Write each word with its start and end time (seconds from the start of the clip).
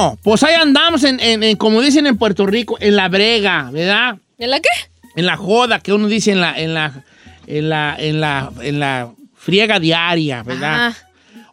Bueno, 0.00 0.18
pues 0.22 0.42
ahí 0.42 0.54
andamos 0.54 1.04
en, 1.04 1.20
en- 1.20 1.42
en, 1.42 1.56
como 1.56 1.80
dicen 1.82 2.06
en 2.06 2.16
Puerto 2.16 2.46
Rico, 2.46 2.76
en 2.80 2.96
la 2.96 3.08
brega, 3.08 3.68
¿verdad? 3.70 4.16
¿En 4.38 4.50
la 4.50 4.60
qué? 4.60 4.68
En 5.16 5.26
la 5.26 5.36
joda 5.36 5.80
que 5.80 5.92
uno 5.92 6.06
dice 6.08 6.32
en 6.32 6.40
la, 6.40 6.58
en 6.58 6.72
la, 6.74 7.04
en 7.46 7.68
la, 7.68 7.96
en 7.98 8.20
la, 8.20 8.50
en 8.62 8.80
la 8.80 9.10
friega 9.36 9.78
diaria, 9.78 10.42
¿verdad? 10.42 10.94
Ah, 10.94 10.96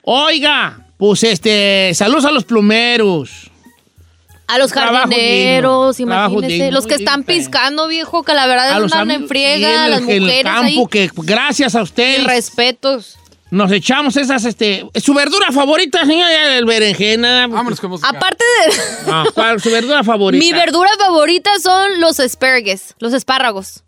Oiga, 0.04 0.80
pues 0.98 1.24
este, 1.24 1.92
saludos 1.94 2.24
a 2.26 2.32
los 2.32 2.46
plumeros. 2.46 3.52
a 4.48 4.58
los 4.58 4.72
jardineros, 4.72 5.98
digno, 5.98 6.14
imagínese. 6.14 6.54
digno, 6.54 6.72
los 6.72 6.88
que 6.88 6.96
están 6.96 7.24
piscando, 7.24 7.88
viejo, 7.90 8.24
que 8.24 8.34
la 8.34 8.48
verdad 8.48 8.80
los 8.80 8.94
andan 8.94 9.24
en 9.24 9.28
friega, 9.28 9.88
y 9.88 9.90
las 9.92 10.00
el 10.08 10.22
mujeres 10.22 10.44
campo 10.44 10.64
ahí. 10.66 10.88
que 10.90 11.10
gracias 11.24 11.76
a 11.76 11.80
Y 11.80 11.84
ustedes 11.84 12.24
respetos. 12.24 13.18
Nos 13.50 13.72
echamos 13.72 14.18
esas, 14.18 14.46
este, 14.46 14.86
su 14.96 15.14
verdura 15.14 15.52
favorita, 15.52 16.06
señora, 16.06 16.58
el 16.58 16.66
berenjena. 16.66 17.48
Vámonos 17.48 17.80
con 17.80 17.92
música. 17.92 18.10
Aparte 18.10 18.44
de... 18.44 19.12
Ah, 19.12 19.26
¿cuál 19.34 19.58
es 19.58 19.64
su 19.64 19.72
verdura 19.72 20.04
favorita? 20.04 20.44
Mi 20.44 20.52
verdura 20.52 20.90
favorita 20.98 21.52
son 21.62 22.00
los 22.02 22.20
asparagus, 22.20 22.96
los 23.00 23.14
espárragos. 23.14 23.84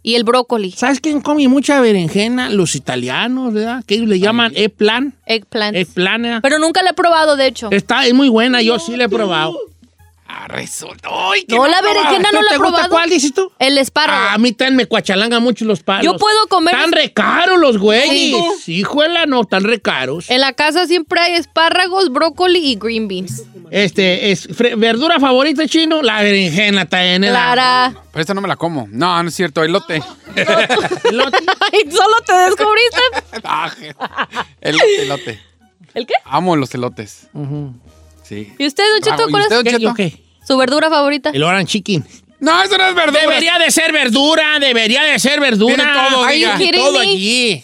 Y 0.00 0.14
el 0.14 0.24
brócoli. 0.24 0.70
¿Sabes 0.70 1.00
quién 1.00 1.20
come 1.20 1.48
mucha 1.48 1.80
berenjena? 1.80 2.48
Los 2.50 2.76
italianos, 2.76 3.52
¿verdad? 3.52 3.84
Que 3.84 3.96
ellos 3.96 4.08
le 4.08 4.20
llaman 4.20 4.52
eggplant. 4.54 5.14
Eggplant. 5.26 5.76
Eggplant. 5.76 6.40
Pero 6.40 6.58
nunca 6.58 6.82
la 6.82 6.90
he 6.90 6.94
probado, 6.94 7.36
de 7.36 7.46
hecho. 7.46 7.68
Está, 7.72 8.06
es 8.06 8.14
muy 8.14 8.28
buena, 8.28 8.62
yo 8.62 8.78
sí 8.78 8.96
la 8.96 9.04
he 9.04 9.08
probado. 9.08 9.58
Ah, 10.40 10.46
resulta. 10.46 11.08
¡Ay, 11.10 11.42
qué 11.48 11.56
No, 11.56 11.66
la 11.66 11.82
berenjena 11.82 12.30
no 12.32 12.42
la 12.42 12.48
¿Te 12.50 12.54
he 12.54 12.58
gusta 12.58 12.70
probado. 12.72 12.88
cuál 12.90 13.10
dices 13.10 13.34
tú? 13.34 13.50
El 13.58 13.76
espárrago. 13.76 14.26
Ah, 14.30 14.34
a 14.34 14.38
mí 14.38 14.52
también 14.52 14.76
me 14.76 14.86
cuachalanga 14.86 15.40
mucho 15.40 15.64
los 15.64 15.82
palos. 15.82 16.04
Yo 16.04 16.16
puedo 16.16 16.46
comer- 16.46 16.76
Tan 16.76 16.92
re 16.92 17.12
caros 17.12 17.58
los 17.58 17.78
güeyes. 17.78 18.68
Híjole, 18.68 19.26
no, 19.26 19.44
tan 19.44 19.64
re 19.64 19.80
caros. 19.80 20.30
En 20.30 20.40
la 20.40 20.52
casa 20.52 20.86
siempre 20.86 21.20
hay 21.20 21.32
espárragos, 21.34 22.10
brócoli 22.12 22.58
y 22.60 22.76
green 22.76 23.08
beans. 23.08 23.42
Este, 23.70 24.30
es 24.30 24.46
verdura 24.76 25.18
favorita 25.18 25.66
chino, 25.66 26.02
la 26.02 26.22
berenjena 26.22 26.86
también. 26.88 27.22
Clara. 27.22 27.92
Pero 28.12 28.20
esta 28.20 28.32
no 28.34 28.40
me 28.40 28.46
la 28.48 28.56
como. 28.56 28.86
No, 28.90 29.20
no 29.22 29.28
es 29.28 29.34
cierto, 29.34 29.64
elote. 29.64 30.02
Elote. 30.36 31.38
Ay, 31.72 31.90
solo 31.90 32.14
te 32.24 32.32
descubriste. 32.34 33.00
Ah, 33.44 33.70
elote, 34.60 35.02
elote. 35.02 35.40
¿El 35.94 36.06
qué? 36.06 36.14
Amo 36.24 36.54
los 36.56 36.72
elotes. 36.74 37.28
Sí. 38.22 38.52
¿Y 38.58 38.66
usted, 38.66 38.84
Don 38.92 39.00
Cheto, 39.02 39.16
Bravo. 39.16 39.28
¿Y 39.28 39.32
cuál 39.32 39.42
usted, 39.44 39.66
es 39.66 39.94
qué? 39.96 40.27
Su 40.48 40.56
verdura 40.56 40.88
favorita? 40.88 41.30
El 41.32 41.42
orange 41.42 41.72
chicken. 41.72 42.04
No, 42.40 42.62
eso 42.62 42.78
no 42.78 42.86
es 42.86 42.94
verdura. 42.94 43.20
Debería 43.20 43.58
de 43.58 43.70
ser 43.70 43.92
verdura, 43.92 44.58
debería 44.58 45.02
de 45.04 45.18
ser 45.18 45.40
verdura. 45.40 45.74
Tiene 45.74 45.92
todo, 45.92 46.26
tiene 46.26 46.56
Kidding 46.56 46.80
todo 46.80 46.92
me? 46.94 47.00
allí. 47.00 47.62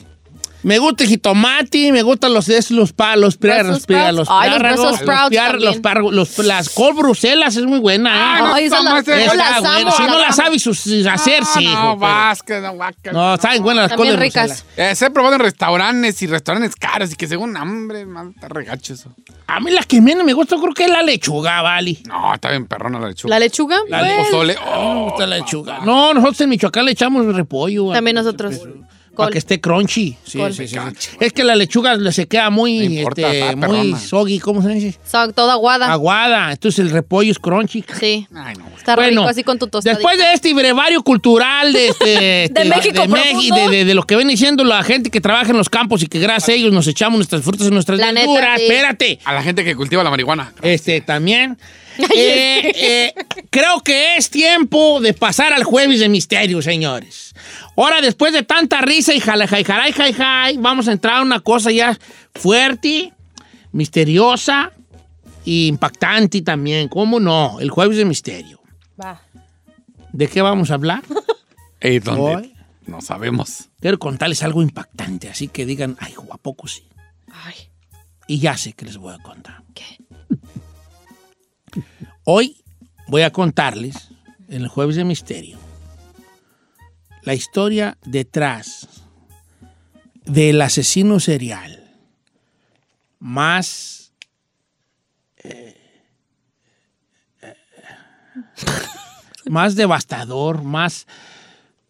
Me 0.64 0.78
gusta 0.78 1.04
el 1.04 1.10
jitomate, 1.10 1.92
me 1.92 2.02
gustan 2.02 2.32
los, 2.34 2.48
es, 2.48 2.70
los, 2.70 2.92
pa- 2.92 3.16
los, 3.16 3.38
los, 3.40 3.86
los 3.86 4.28
Ay, 4.30 4.50
los 4.50 6.12
los 6.12 6.38
las 6.38 6.68
col 6.70 6.94
bruselas 6.94 7.56
es 7.56 7.64
muy 7.66 7.78
buena. 7.78 8.10
¿eh? 8.10 8.14
Ah, 8.18 8.38
no, 8.40 8.54
Ay, 8.54 8.64
esas 8.64 8.78
toma, 8.78 9.02
las- 9.02 9.64
amo, 9.64 9.92
Si 9.92 10.02
no 10.04 10.18
las 10.18 10.36
sabes 10.36 10.62
sus- 10.62 10.86
hacer, 11.06 11.42
Ah, 11.42 11.50
sí. 11.54 11.64
no, 11.66 11.96
Vázquez, 11.98 12.62
no, 12.62 12.72
guácala. 12.72 13.12
No, 13.12 13.36
saben 13.36 13.62
buenas 13.62 13.90
las 13.90 13.98
de 14.00 14.16
ricas. 14.16 14.64
Eh, 14.76 14.94
se 14.94 15.06
he 15.06 15.10
probado 15.10 15.34
en 15.34 15.40
restaurantes 15.42 16.20
y 16.22 16.26
restaurantes 16.26 16.74
caros 16.76 17.12
y 17.12 17.16
que 17.16 17.28
según 17.28 17.56
hambre, 17.56 18.06
man, 18.06 18.32
está 18.34 18.48
regacho 18.48 18.94
eso. 18.94 19.14
A 19.46 19.60
mí 19.60 19.70
la 19.70 19.82
que 19.82 20.00
menos 20.00 20.24
me 20.24 20.32
gusta 20.32 20.56
creo 20.56 20.72
que 20.72 20.84
es 20.84 20.90
la 20.90 21.02
lechuga, 21.02 21.60
¿vale? 21.60 21.98
No, 22.06 22.32
está 22.34 22.48
bien 22.50 22.66
perrona 22.66 22.98
la 22.98 23.08
lechuga. 23.08 23.34
¿La 23.34 23.38
lechuga? 23.38 23.76
La 23.88 23.98
Pues, 24.00 24.12
Pozole. 24.28 24.54
No 24.54 24.60
me 24.64 24.76
Oh, 24.76 25.04
gusta 25.10 25.26
la 25.26 25.36
lechuga. 25.36 25.78
No, 25.84 26.14
nosotros 26.14 26.40
en 26.40 26.48
Michoacán 26.48 26.86
le 26.86 26.92
echamos 26.92 27.26
repollo. 27.34 27.92
También 27.92 28.14
nosotros. 28.16 28.60
Para 29.16 29.30
que 29.30 29.38
esté 29.38 29.60
crunchy. 29.60 30.16
Sí, 30.24 30.38
Col. 30.38 30.52
sí, 30.54 30.66
sí, 30.68 30.76
Es 31.20 31.32
que 31.32 31.44
la 31.44 31.54
lechuga 31.56 31.94
le 31.96 32.12
se 32.12 32.26
queda 32.26 32.50
muy, 32.50 32.82
importa, 32.98 33.32
este, 33.32 33.56
muy 33.56 33.94
soggy, 33.94 34.38
¿cómo 34.38 34.62
se 34.62 34.68
dice? 34.70 34.98
Son 35.10 35.32
toda 35.32 35.52
aguada. 35.54 35.92
Aguada. 35.92 36.52
Entonces 36.52 36.78
el 36.80 36.90
repollo 36.90 37.30
es 37.32 37.38
crunchy. 37.38 37.84
Sí. 37.98 38.26
Ay, 38.34 38.54
no. 38.56 38.66
Está 38.76 38.96
rico 38.96 39.22
así 39.22 39.42
con 39.44 39.58
tu 39.58 39.66
tostadita. 39.68 39.98
Después 39.98 40.18
de 40.18 40.32
este 40.32 40.52
brevario 40.54 41.02
cultural 41.02 41.72
de, 41.72 41.88
este, 41.88 42.44
este, 42.44 42.64
México 42.64 43.02
de, 43.02 43.08
profundo. 43.08 43.54
de, 43.56 43.68
de- 43.68 43.84
de 43.84 43.94
lo 43.94 44.02
que 44.02 44.16
ven 44.16 44.28
diciendo 44.28 44.64
la 44.64 44.82
gente 44.82 45.10
que 45.10 45.20
trabaja 45.20 45.50
en 45.50 45.56
los 45.56 45.68
campos 45.70 46.02
y 46.02 46.06
que 46.06 46.18
gracias 46.18 46.48
a 46.48 46.52
ellos 46.52 46.72
nos 46.72 46.86
echamos 46.86 47.16
nuestras 47.18 47.42
frutas 47.42 47.66
y 47.66 47.70
nuestras 47.70 47.98
La 47.98 48.12
neta, 48.12 48.26
verduras. 48.26 48.58
sí. 48.58 48.64
Espérate. 48.64 49.18
A 49.24 49.32
la 49.32 49.42
gente 49.42 49.64
que 49.64 49.74
cultiva 49.76 50.02
la 50.02 50.10
marihuana. 50.10 50.52
Este, 50.62 51.00
también. 51.00 51.56
Eh, 51.96 52.72
eh, 52.74 53.14
creo 53.50 53.80
que 53.80 54.16
es 54.16 54.28
tiempo 54.28 55.00
de 55.00 55.14
pasar 55.14 55.52
al 55.52 55.62
jueves 55.62 56.00
de 56.00 56.08
misterio, 56.08 56.60
señores. 56.60 57.34
Ahora, 57.76 58.00
después 58.00 58.32
de 58.32 58.42
tanta 58.42 58.80
risa 58.80 59.14
y 59.14 59.20
jala, 59.20 59.48
jai, 59.48 59.64
jaray, 59.64 59.92
jai, 59.92 60.12
jai, 60.12 60.56
vamos 60.58 60.88
a 60.88 60.92
entrar 60.92 61.16
a 61.16 61.22
una 61.22 61.40
cosa 61.40 61.70
ya 61.72 61.98
fuerte, 62.34 63.12
misteriosa 63.72 64.72
e 65.44 65.66
impactante 65.66 66.42
también. 66.42 66.88
¿Cómo 66.88 67.18
no? 67.18 67.58
El 67.60 67.70
jueves 67.70 67.96
de 67.96 68.04
misterio. 68.04 68.60
Va. 69.00 69.20
¿De 70.12 70.28
qué 70.28 70.42
vamos 70.42 70.70
a 70.70 70.74
hablar? 70.74 71.02
Ey, 71.80 71.98
¿dónde? 71.98 72.36
Hoy. 72.36 72.54
No 72.86 73.00
sabemos. 73.00 73.70
Quiero 73.80 73.98
contarles 73.98 74.42
algo 74.42 74.62
impactante, 74.62 75.28
así 75.28 75.48
que 75.48 75.66
digan, 75.66 75.96
ay, 76.00 76.14
¿a 76.30 76.36
poco 76.36 76.68
sí? 76.68 76.86
Ay, 77.32 77.54
Y 78.26 78.38
ya 78.38 78.56
sé 78.56 78.74
que 78.74 78.84
les 78.84 78.98
voy 78.98 79.14
a 79.14 79.18
contar. 79.18 79.62
¿qué? 79.74 79.84
Hoy 82.24 82.62
voy 83.08 83.22
a 83.22 83.30
contarles, 83.30 84.08
en 84.48 84.62
el 84.62 84.68
jueves 84.68 84.96
de 84.96 85.04
misterio, 85.04 85.58
la 87.24 87.34
historia 87.34 87.98
detrás 88.04 88.88
del 90.24 90.60
asesino 90.62 91.20
serial 91.20 91.92
más... 93.18 94.12
eh, 95.38 95.76
eh, 97.42 97.54
más 99.46 99.74
devastador, 99.74 100.62
más 100.62 101.06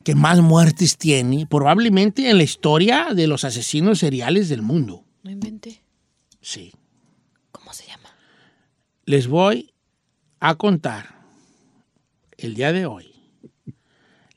que 0.02 0.14
más 0.14 0.40
muertes 0.40 0.98
tiene, 0.98 1.46
probablemente 1.46 2.28
en 2.28 2.36
la 2.36 2.42
historia 2.42 3.14
de 3.14 3.26
los 3.26 3.44
asesinos 3.44 4.00
seriales 4.00 4.48
del 4.48 4.60
mundo. 4.60 5.04
No 5.22 5.30
inventé. 5.30 5.82
Sí. 6.42 6.72
¿Cómo 7.52 7.72
se 7.72 7.86
llama? 7.86 8.04
les 9.06 9.26
voy 9.26 9.72
a 10.40 10.54
contar 10.54 11.14
el 12.36 12.54
día 12.54 12.72
de 12.72 12.86
hoy 12.86 13.13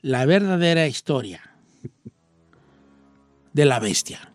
la 0.08 0.24
verdadera 0.24 0.86
historia 0.86 1.42
de 3.52 3.64
la 3.66 3.78
bestia. 3.78 4.32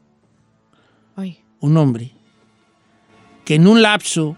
Ay. 1.15 1.43
Un 1.61 1.77
hombre 1.77 2.11
que 3.43 3.55
en 3.55 3.65
un 3.65 3.81
lapso 3.81 4.37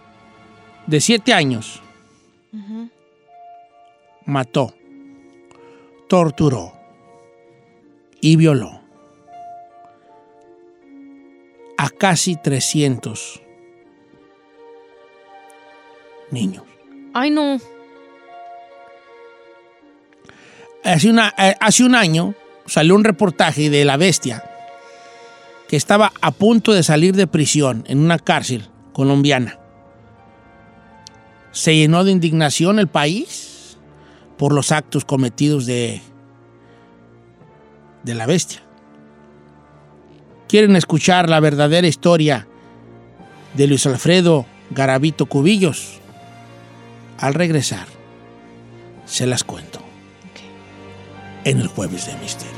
de 0.88 1.02
siete 1.02 1.34
años 1.34 1.82
mató, 4.26 4.74
torturó 6.08 6.72
y 8.22 8.38
violó 8.38 8.80
a 11.78 11.90
casi 11.90 12.38
300 12.38 13.42
niños. 16.32 16.64
Ay, 17.14 17.30
no. 17.30 17.60
Eh, 20.86 21.56
hace 21.60 21.84
un 21.84 21.96
año 21.96 22.36
salió 22.68 22.94
un 22.94 23.04
reportaje 23.04 23.72
de 23.72 23.86
la 23.86 23.98
bestia 23.98 24.44
que 25.68 25.78
estaba 25.78 26.14
a 26.22 26.30
punto 26.30 26.74
de 26.74 26.84
salir 26.84 27.16
de 27.16 27.26
prisión 27.26 27.84
en 27.88 27.98
una 27.98 28.20
cárcel 28.20 28.70
colombiana. 28.94 29.58
Se 31.52 31.76
llenó 31.76 32.04
de 32.04 32.12
indignación 32.12 32.78
el 32.78 32.88
país 32.88 33.78
por 34.38 34.54
los 34.54 34.72
actos 34.72 35.06
cometidos 35.06 35.66
de, 35.66 36.04
de 38.04 38.14
la 38.14 38.28
bestia. 38.28 38.62
¿Quieren 40.48 40.76
escuchar 40.76 41.30
la 41.30 41.40
verdadera 41.40 41.88
historia 41.88 42.48
de 43.56 43.66
Luis 43.66 43.88
Alfredo 43.88 44.46
Garavito 44.70 45.26
Cubillos? 45.26 46.00
Al 47.18 47.34
regresar, 47.34 47.88
se 49.06 49.26
las 49.26 49.44
cuento 49.44 49.75
en 51.46 51.62
el 51.62 51.68
jueves 51.68 52.08
de 52.08 52.16
misterio. 52.18 52.54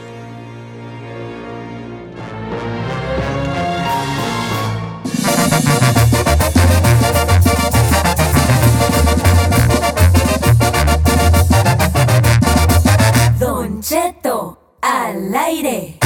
Don 13.37 13.81
Cheto, 13.81 14.57
al 14.81 15.35
aire. 15.35 15.99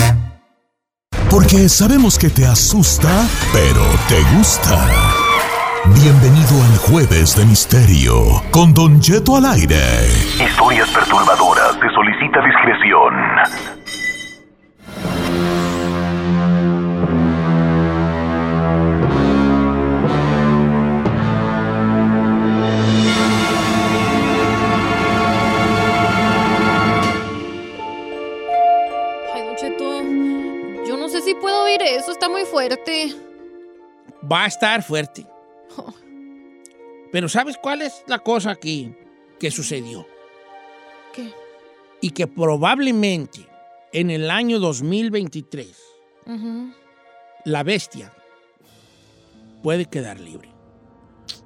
Porque 1.30 1.70
sabemos 1.70 2.18
que 2.18 2.30
te 2.30 2.46
asusta, 2.46 3.28
pero 3.54 3.86
te 4.10 4.22
gusta. 4.36 4.88
Bienvenido 5.86 6.64
al 6.64 6.78
Jueves 6.78 7.36
de 7.36 7.46
Misterio 7.46 8.44
con 8.52 8.72
Don 8.74 9.00
Cheto 9.02 9.36
al 9.36 9.46
aire. 9.46 10.08
Historias 10.40 10.88
perturbadoras. 10.92 11.74
Se 11.82 11.90
solicita 11.90 12.40
Ay, 12.64 12.68
yo 30.88 30.98
no 30.98 31.10
sé 31.10 31.22
si 31.22 31.34
puedo 31.34 31.64
oír 31.64 31.82
eso, 31.82 32.12
está 32.12 32.30
muy 32.30 32.46
fuerte. 32.46 33.16
Va 34.32 34.44
a 34.44 34.48
estar 34.48 34.84
fuerte. 34.84 35.26
Oh. 35.78 35.94
Pero 37.12 37.28
¿sabes 37.28 37.58
cuál 37.58 37.82
es 37.82 38.04
la 38.06 38.20
cosa 38.20 38.52
aquí 38.52 38.96
que 39.40 39.50
sucedió? 39.50 40.06
¿Qué? 41.12 41.41
Y 42.02 42.12
que 42.12 42.28
probablemente 42.28 43.48
en 43.94 44.10
el 44.10 44.32
año 44.32 44.60
2023 44.60 45.78
Ujú. 46.26 46.74
la 47.46 47.64
bestia 47.64 48.12
puede 49.62 49.86
quedar 49.86 50.20
libre. 50.20 50.50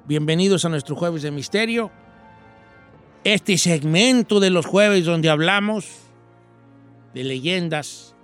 Bienvenidos 0.05 0.63
a 0.63 0.69
nuestro 0.69 0.95
jueves 0.95 1.23
de 1.23 1.31
misterio. 1.31 1.91
Este 3.23 3.57
segmento 3.57 4.39
de 4.39 4.49
los 4.49 4.65
jueves 4.65 5.05
donde 5.05 5.29
hablamos 5.29 5.87
de 7.13 7.23
leyendas, 7.23 8.15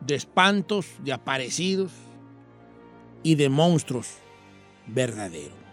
de 0.00 0.14
espantos, 0.14 0.86
de 1.00 1.12
aparecidos 1.12 1.92
y 3.22 3.34
de 3.34 3.48
monstruos 3.48 4.08
verdaderos. 4.86 5.63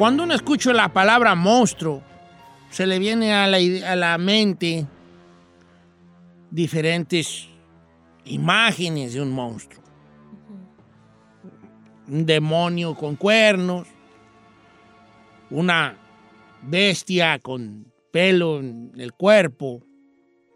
Cuando 0.00 0.22
uno 0.22 0.32
escucha 0.32 0.72
la 0.72 0.88
palabra 0.94 1.34
monstruo, 1.34 2.02
se 2.70 2.86
le 2.86 2.98
viene 2.98 3.34
a 3.34 3.46
la, 3.46 3.60
ide- 3.60 3.84
a 3.84 3.94
la 3.96 4.16
mente 4.16 4.86
diferentes 6.50 7.50
imágenes 8.24 9.12
de 9.12 9.20
un 9.20 9.30
monstruo. 9.30 9.82
Un 12.08 12.24
demonio 12.24 12.94
con 12.94 13.14
cuernos, 13.16 13.88
una 15.50 15.98
bestia 16.62 17.38
con 17.38 17.92
pelo 18.10 18.60
en 18.60 18.92
el 18.96 19.12
cuerpo, 19.12 19.82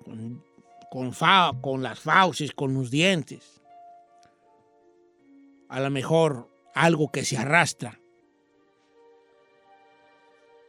con, 0.06 0.43
con, 0.90 1.12
fa- 1.12 1.52
con 1.61 1.82
las 1.82 2.00
fauces, 2.00 2.52
con 2.52 2.73
los 2.73 2.90
dientes. 2.90 3.61
A 5.69 5.81
lo 5.81 5.90
mejor 5.90 6.49
algo 6.75 7.12
que 7.12 7.26
se 7.26 7.37
arrastra. 7.37 8.00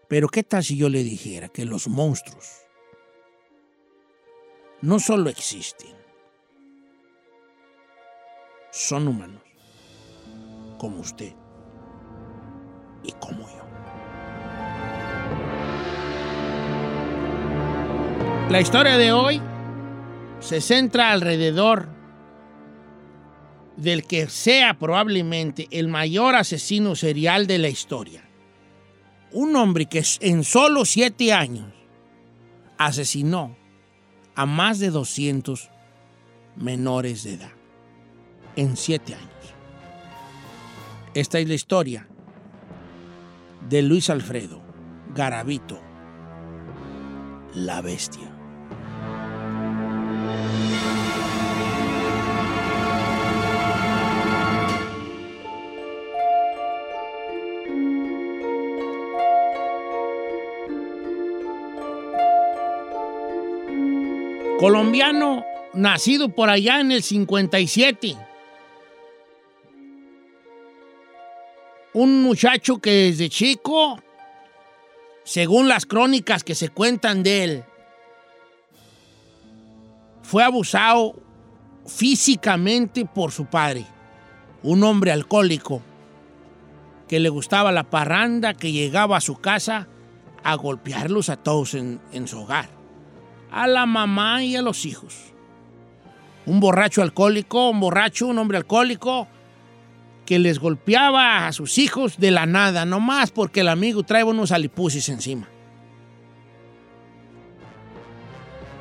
Pero 0.07 0.27
¿qué 0.27 0.43
tal 0.43 0.63
si 0.63 0.77
yo 0.77 0.89
le 0.89 1.03
dijera 1.03 1.49
que 1.49 1.65
los 1.65 1.87
monstruos 1.87 2.45
no 4.81 4.99
solo 4.99 5.29
existen, 5.29 5.95
son 8.71 9.07
humanos, 9.07 9.41
como 10.77 10.99
usted 10.99 11.33
y 13.03 13.11
como 13.13 13.47
yo? 13.49 13.65
La 18.51 18.61
historia 18.61 18.97
de 18.97 19.11
hoy 19.11 19.41
se 20.39 20.61
centra 20.61 21.11
alrededor 21.11 21.89
del 23.75 24.05
que 24.05 24.29
sea 24.29 24.77
probablemente 24.77 25.67
el 25.71 25.87
mayor 25.87 26.35
asesino 26.35 26.95
serial 26.95 27.47
de 27.47 27.57
la 27.57 27.69
historia 27.69 28.24
un 29.35 29.53
hombre 29.57 29.85
que 29.85 30.01
en 30.21 30.45
solo 30.45 30.85
siete 30.85 31.33
años 31.33 31.67
asesinó 32.77 33.57
a 34.33 34.45
más 34.45 34.79
de 34.79 34.89
200 34.91 35.69
menores 36.55 37.23
de 37.25 37.33
edad. 37.33 37.51
En 38.55 38.77
siete 38.77 39.13
años. 39.13 39.29
Esta 41.13 41.39
es 41.39 41.49
la 41.49 41.53
historia 41.53 42.07
de 43.67 43.81
Luis 43.81 44.09
Alfredo 44.09 44.61
Garavito, 45.13 45.81
la 47.55 47.81
bestia. 47.81 48.31
Colombiano 64.59 65.43
nacido 65.73 66.29
por 66.29 66.49
allá 66.49 66.79
en 66.79 66.91
el 66.91 67.03
57. 67.03 68.15
Un 71.93 72.23
muchacho 72.23 72.79
que 72.79 72.91
desde 72.91 73.29
chico, 73.29 73.99
según 75.23 75.67
las 75.67 75.85
crónicas 75.85 76.43
que 76.43 76.55
se 76.55 76.69
cuentan 76.69 77.23
de 77.23 77.43
él, 77.43 77.63
fue 80.21 80.43
abusado 80.43 81.21
físicamente 81.85 83.05
por 83.05 83.31
su 83.31 83.45
padre, 83.45 83.85
un 84.63 84.83
hombre 84.83 85.11
alcohólico 85.11 85.81
que 87.07 87.19
le 87.19 87.29
gustaba 87.29 87.71
la 87.71 87.83
parranda, 87.83 88.55
que 88.55 88.71
llegaba 88.71 89.17
a 89.17 89.21
su 89.21 89.35
casa 89.35 89.87
a 90.43 90.55
golpearlos 90.55 91.29
a 91.29 91.37
todos 91.37 91.75
en, 91.75 92.01
en 92.11 92.27
su 92.27 92.41
hogar 92.41 92.84
a 93.55 93.67
la 93.67 93.85
mamá 93.85 94.43
y 94.43 94.57
a 94.57 94.61
los 94.61 94.85
hijos. 94.85 95.15
Un 96.45 96.59
borracho 96.59 97.01
alcohólico, 97.01 97.69
un 97.69 97.79
borracho, 97.79 98.27
un 98.27 98.37
hombre 98.37 98.57
alcohólico 98.57 99.29
que 100.25 100.39
les 100.39 100.59
golpeaba 100.59 101.47
a 101.47 101.53
sus 101.53 101.77
hijos 101.77 102.17
de 102.17 102.31
la 102.31 102.45
nada, 102.45 102.83
nomás 102.85 103.31
porque 103.31 103.61
el 103.61 103.69
amigo 103.69 104.03
trae 104.03 104.25
unos 104.25 104.51
alipusis 104.51 105.07
encima. 105.07 105.47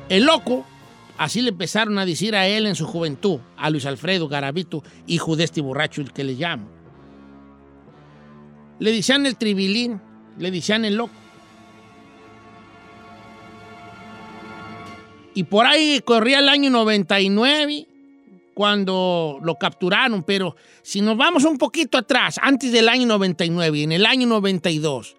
El 0.09 0.25
loco, 0.25 0.65
así 1.17 1.41
le 1.41 1.49
empezaron 1.49 1.97
a 1.97 2.05
decir 2.05 2.35
a 2.35 2.45
él 2.45 2.67
en 2.67 2.75
su 2.75 2.85
juventud, 2.85 3.39
a 3.55 3.69
Luis 3.69 3.85
Alfredo 3.85 4.27
Garavito, 4.27 4.83
hijo 5.07 5.37
de 5.37 5.45
este 5.45 5.61
borracho, 5.61 6.01
el 6.01 6.11
que 6.11 6.25
le 6.25 6.33
llamo. 6.33 6.67
Le 8.79 8.91
decían 8.91 9.25
el 9.25 9.37
tribilín, 9.37 10.01
le 10.37 10.51
decían 10.51 10.83
el 10.83 10.95
loco. 10.95 11.24
Y 15.35 15.43
por 15.43 15.65
ahí 15.67 16.01
corría 16.03 16.39
el 16.39 16.47
año 16.49 16.69
99 16.69 17.87
cuando 18.53 19.37
lo 19.43 19.55
capturaron, 19.55 20.23
pero 20.23 20.55
si 20.81 21.01
nos 21.01 21.17
vamos 21.17 21.43
un 21.43 21.57
poquito 21.57 21.97
atrás, 21.97 22.39
antes 22.41 22.71
del 22.71 22.87
año 22.87 23.05
99, 23.05 23.83
en 23.83 23.91
el 23.91 24.05
año 24.05 24.27
92, 24.27 25.17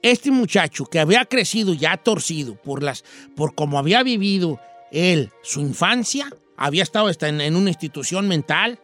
este 0.00 0.30
muchacho 0.30 0.86
que 0.86 0.98
había 0.98 1.26
crecido 1.26 1.74
ya 1.74 1.98
torcido 1.98 2.54
por 2.54 2.82
las 2.82 3.04
por 3.36 3.54
cómo 3.54 3.78
había 3.78 4.02
vivido 4.02 4.58
él 4.90 5.30
su 5.42 5.60
infancia, 5.60 6.30
había 6.56 6.82
estado 6.82 7.08
hasta 7.08 7.28
en, 7.28 7.42
en 7.42 7.56
una 7.56 7.68
institución 7.68 8.26
mental 8.26 8.80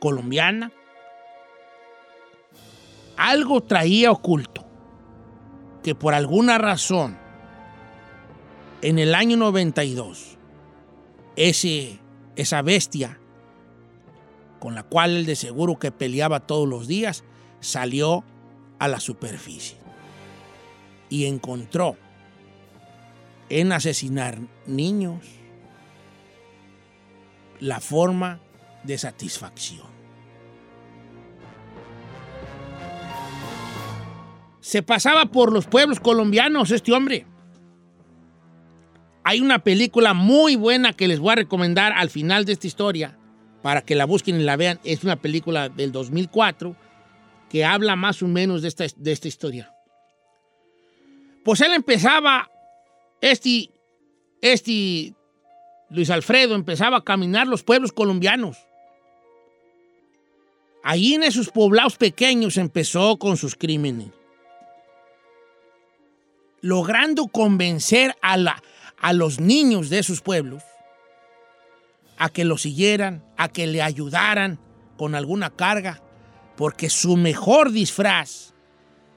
colombiana, 0.00 0.72
algo 3.16 3.60
traía 3.62 4.10
oculto 4.10 4.66
que 5.84 5.94
por 5.94 6.14
alguna 6.14 6.58
razón 6.58 7.27
en 8.82 8.98
el 8.98 9.14
año 9.14 9.36
92, 9.36 10.38
ese, 11.36 12.00
esa 12.36 12.62
bestia 12.62 13.18
con 14.58 14.74
la 14.74 14.82
cual 14.82 15.16
él 15.16 15.26
de 15.26 15.36
seguro 15.36 15.78
que 15.78 15.92
peleaba 15.92 16.40
todos 16.40 16.68
los 16.68 16.86
días, 16.86 17.24
salió 17.60 18.24
a 18.78 18.88
la 18.88 19.00
superficie 19.00 19.78
y 21.08 21.26
encontró 21.26 21.96
en 23.48 23.72
asesinar 23.72 24.38
niños 24.66 25.24
la 27.60 27.80
forma 27.80 28.40
de 28.84 28.98
satisfacción. 28.98 29.86
Se 34.60 34.82
pasaba 34.82 35.26
por 35.26 35.52
los 35.52 35.66
pueblos 35.66 35.98
colombianos 35.98 36.70
este 36.70 36.92
hombre. 36.92 37.26
Hay 39.28 39.42
una 39.42 39.58
película 39.58 40.14
muy 40.14 40.56
buena 40.56 40.94
que 40.94 41.06
les 41.06 41.20
voy 41.20 41.32
a 41.32 41.34
recomendar 41.34 41.92
al 41.92 42.08
final 42.08 42.46
de 42.46 42.52
esta 42.54 42.66
historia 42.66 43.18
para 43.60 43.82
que 43.82 43.94
la 43.94 44.06
busquen 44.06 44.40
y 44.40 44.42
la 44.42 44.56
vean. 44.56 44.80
Es 44.84 45.04
una 45.04 45.16
película 45.16 45.68
del 45.68 45.92
2004 45.92 46.74
que 47.50 47.62
habla 47.62 47.94
más 47.94 48.22
o 48.22 48.26
menos 48.26 48.62
de 48.62 48.68
esta, 48.68 48.86
de 48.96 49.12
esta 49.12 49.28
historia. 49.28 49.70
Pues 51.44 51.60
él 51.60 51.74
empezaba, 51.74 52.50
este, 53.20 53.68
este 54.40 55.12
Luis 55.90 56.08
Alfredo 56.08 56.54
empezaba 56.54 56.96
a 56.96 57.04
caminar 57.04 57.48
los 57.48 57.62
pueblos 57.62 57.92
colombianos. 57.92 58.56
Allí 60.82 61.12
en 61.12 61.24
esos 61.24 61.50
poblados 61.50 61.98
pequeños 61.98 62.56
empezó 62.56 63.18
con 63.18 63.36
sus 63.36 63.56
crímenes. 63.56 64.08
Logrando 66.62 67.26
convencer 67.26 68.16
a 68.22 68.38
la, 68.38 68.62
a 69.00 69.12
los 69.12 69.40
niños 69.40 69.90
de 69.90 69.98
esos 69.98 70.20
pueblos 70.20 70.62
a 72.18 72.28
que 72.28 72.44
lo 72.44 72.58
siguieran, 72.58 73.22
a 73.36 73.48
que 73.48 73.66
le 73.66 73.80
ayudaran 73.80 74.58
con 74.96 75.14
alguna 75.14 75.50
carga, 75.50 76.02
porque 76.56 76.90
su 76.90 77.16
mejor 77.16 77.70
disfraz 77.70 78.54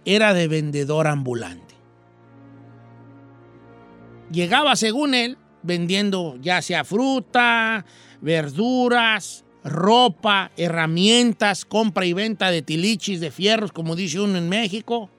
era 0.05 0.33
de 0.33 0.47
vendedor 0.47 1.07
ambulante. 1.07 1.75
Llegaba, 4.31 4.75
según 4.75 5.15
él, 5.15 5.37
vendiendo 5.63 6.37
ya 6.39 6.61
sea 6.61 6.83
fruta, 6.83 7.85
verduras, 8.21 9.43
ropa, 9.63 10.51
herramientas, 10.55 11.65
compra 11.65 12.05
y 12.05 12.13
venta 12.13 12.51
de 12.51 12.61
tilichis, 12.61 13.19
de 13.19 13.31
fierros, 13.31 13.71
como 13.71 13.95
dice 13.95 14.19
uno 14.19 14.37
en 14.37 14.47
México, 14.47 15.09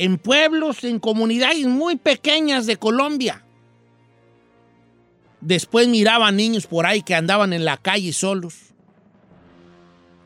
en 0.00 0.16
pueblos, 0.16 0.82
en 0.84 0.98
comunidades 0.98 1.66
muy 1.66 1.96
pequeñas 1.96 2.64
de 2.64 2.78
Colombia. 2.78 3.44
Después 5.42 5.88
miraba 5.88 6.32
niños 6.32 6.66
por 6.66 6.86
ahí 6.86 7.02
que 7.02 7.14
andaban 7.14 7.52
en 7.52 7.66
la 7.66 7.76
calle 7.76 8.14
solos. 8.14 8.72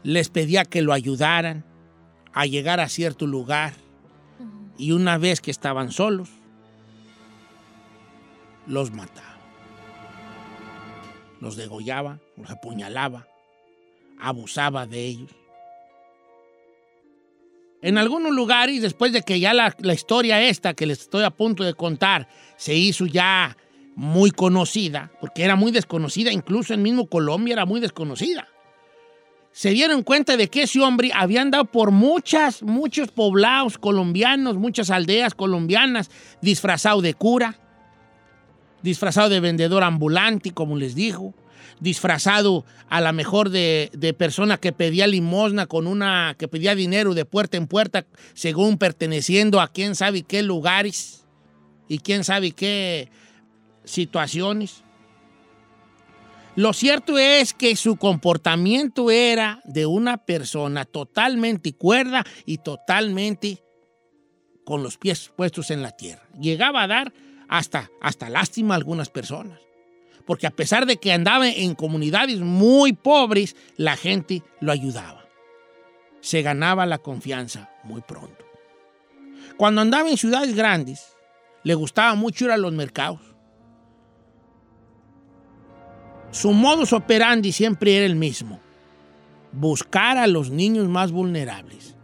Les 0.04 0.28
pedía 0.28 0.64
que 0.64 0.80
lo 0.80 0.92
ayudaran 0.92 1.64
a 2.32 2.46
llegar 2.46 2.78
a 2.78 2.88
cierto 2.88 3.26
lugar. 3.26 3.74
Y 4.78 4.92
una 4.92 5.18
vez 5.18 5.40
que 5.40 5.50
estaban 5.50 5.90
solos, 5.90 6.28
los 8.68 8.92
mataba. 8.92 9.38
Los 11.40 11.56
degollaba, 11.56 12.20
los 12.36 12.48
apuñalaba, 12.48 13.26
abusaba 14.20 14.86
de 14.86 15.04
ellos. 15.04 15.30
En 17.84 17.98
algunos 17.98 18.32
lugares, 18.32 18.80
después 18.80 19.12
de 19.12 19.20
que 19.20 19.40
ya 19.40 19.52
la, 19.52 19.76
historia 19.92 20.40
esta 20.40 20.72
que 20.72 20.86
les 20.86 21.00
estoy 21.00 21.22
a 21.22 21.28
punto 21.28 21.64
de 21.64 21.74
contar 21.74 22.26
se 22.56 22.74
hizo 22.74 23.04
ya 23.04 23.58
muy 23.94 24.30
conocida, 24.30 25.12
porque 25.20 25.44
era 25.44 25.54
muy 25.54 25.70
desconocida, 25.70 26.32
incluso 26.32 26.72
en 26.72 26.80
mismo 26.80 27.08
Colombia 27.08 27.52
era 27.52 27.66
muy 27.66 27.80
desconocida. 27.80 28.48
Se 29.52 29.68
dieron 29.68 30.02
cuenta 30.02 30.38
de 30.38 30.48
que 30.48 30.62
ese 30.62 30.80
hombre 30.80 31.10
había 31.14 31.42
andado 31.42 31.66
por 31.66 31.90
muchas, 31.90 32.62
muchos 32.62 33.10
poblados 33.10 33.76
colombianos, 33.76 34.56
muchas 34.56 34.88
aldeas 34.88 35.34
colombianas, 35.34 36.10
disfrazado 36.40 37.02
de 37.02 37.12
cura, 37.12 37.58
disfrazado 38.82 39.28
de 39.28 39.40
vendedor 39.40 39.82
ambulante, 39.82 40.52
como 40.52 40.78
les 40.78 40.94
dijo, 40.94 41.34
disfrazado 41.80 42.64
a 42.88 43.00
la 43.00 43.12
mejor 43.12 43.50
de, 43.50 44.14
persona 44.18 44.58
que 44.58 44.72
pedía 44.72 45.06
limosna 45.06 45.66
con 45.66 45.86
una, 45.86 46.34
que 46.38 46.48
pedía 46.48 46.74
dinero 46.74 47.14
de 47.14 47.24
puerta 47.24 47.56
en 47.56 47.66
puerta, 47.66 48.06
según 48.34 48.78
perteneciendo 48.78 49.60
a 49.60 49.68
quién 49.68 49.94
sabe 49.94 50.22
qué 50.22 50.42
lugares 50.42 51.24
y 51.88 51.98
quién 51.98 52.24
sabe 52.24 52.52
qué 52.52 53.10
situaciones. 53.84 54.84
Lo 56.56 56.72
cierto 56.72 57.18
es 57.18 57.52
que 57.52 57.74
su 57.74 57.96
comportamiento 57.96 59.10
era 59.10 59.60
de 59.64 59.86
una 59.86 60.18
persona 60.18 60.84
totalmente 60.84 61.72
cuerda 61.72 62.24
y 62.46 62.58
totalmente 62.58 63.64
con 64.64 64.82
los 64.82 64.96
pies 64.96 65.32
puestos 65.34 65.70
en 65.70 65.82
la 65.82 65.90
tierra. 65.90 66.22
Llegaba 66.40 66.82
a 66.82 66.86
dar 66.86 67.12
hasta, 67.48 67.90
hasta 68.00 68.30
lástima 68.30 68.74
a 68.74 68.76
algunas 68.76 69.10
personas. 69.10 69.60
Porque 70.26 70.46
a 70.46 70.50
pesar 70.50 70.86
de 70.86 70.96
que 70.96 71.12
andaba 71.12 71.48
en 71.48 71.74
comunidades 71.74 72.40
muy 72.40 72.92
pobres, 72.92 73.56
la 73.76 73.96
gente 73.96 74.42
lo 74.60 74.72
ayudaba. 74.72 75.24
Se 76.20 76.42
ganaba 76.42 76.86
la 76.86 76.98
confianza 76.98 77.70
muy 77.84 78.00
pronto. 78.00 78.44
Cuando 79.56 79.82
andaba 79.82 80.08
en 80.08 80.16
ciudades 80.16 80.54
grandes, 80.54 81.14
le 81.62 81.74
gustaba 81.74 82.14
mucho 82.14 82.46
ir 82.46 82.50
a 82.50 82.56
los 82.56 82.72
mercados. 82.72 83.20
Su 86.30 86.52
modus 86.52 86.92
operandi 86.92 87.52
siempre 87.52 87.96
era 87.96 88.06
el 88.06 88.16
mismo. 88.16 88.60
Buscar 89.52 90.18
a 90.18 90.26
los 90.26 90.50
niños 90.50 90.88
más 90.88 91.12
vulnerables, 91.12 91.96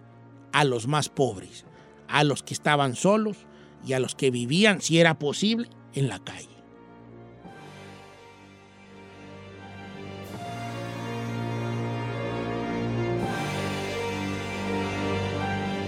a 0.53 0.65
los 0.65 0.87
más 0.87 1.09
pobres, 1.09 1.65
a 2.07 2.23
los 2.23 2.43
que 2.43 2.55
estaban 2.55 2.95
solos 2.95 3.39
y 3.85 3.95
a 3.95 3.99
los 3.99 4.15
que 4.15 4.31
vivían, 4.31 4.81
si 4.81 5.01
era 5.01 5.19
posible, 5.19 5.69
en 5.95 6.09
la 6.09 6.21
calle. 6.21 6.60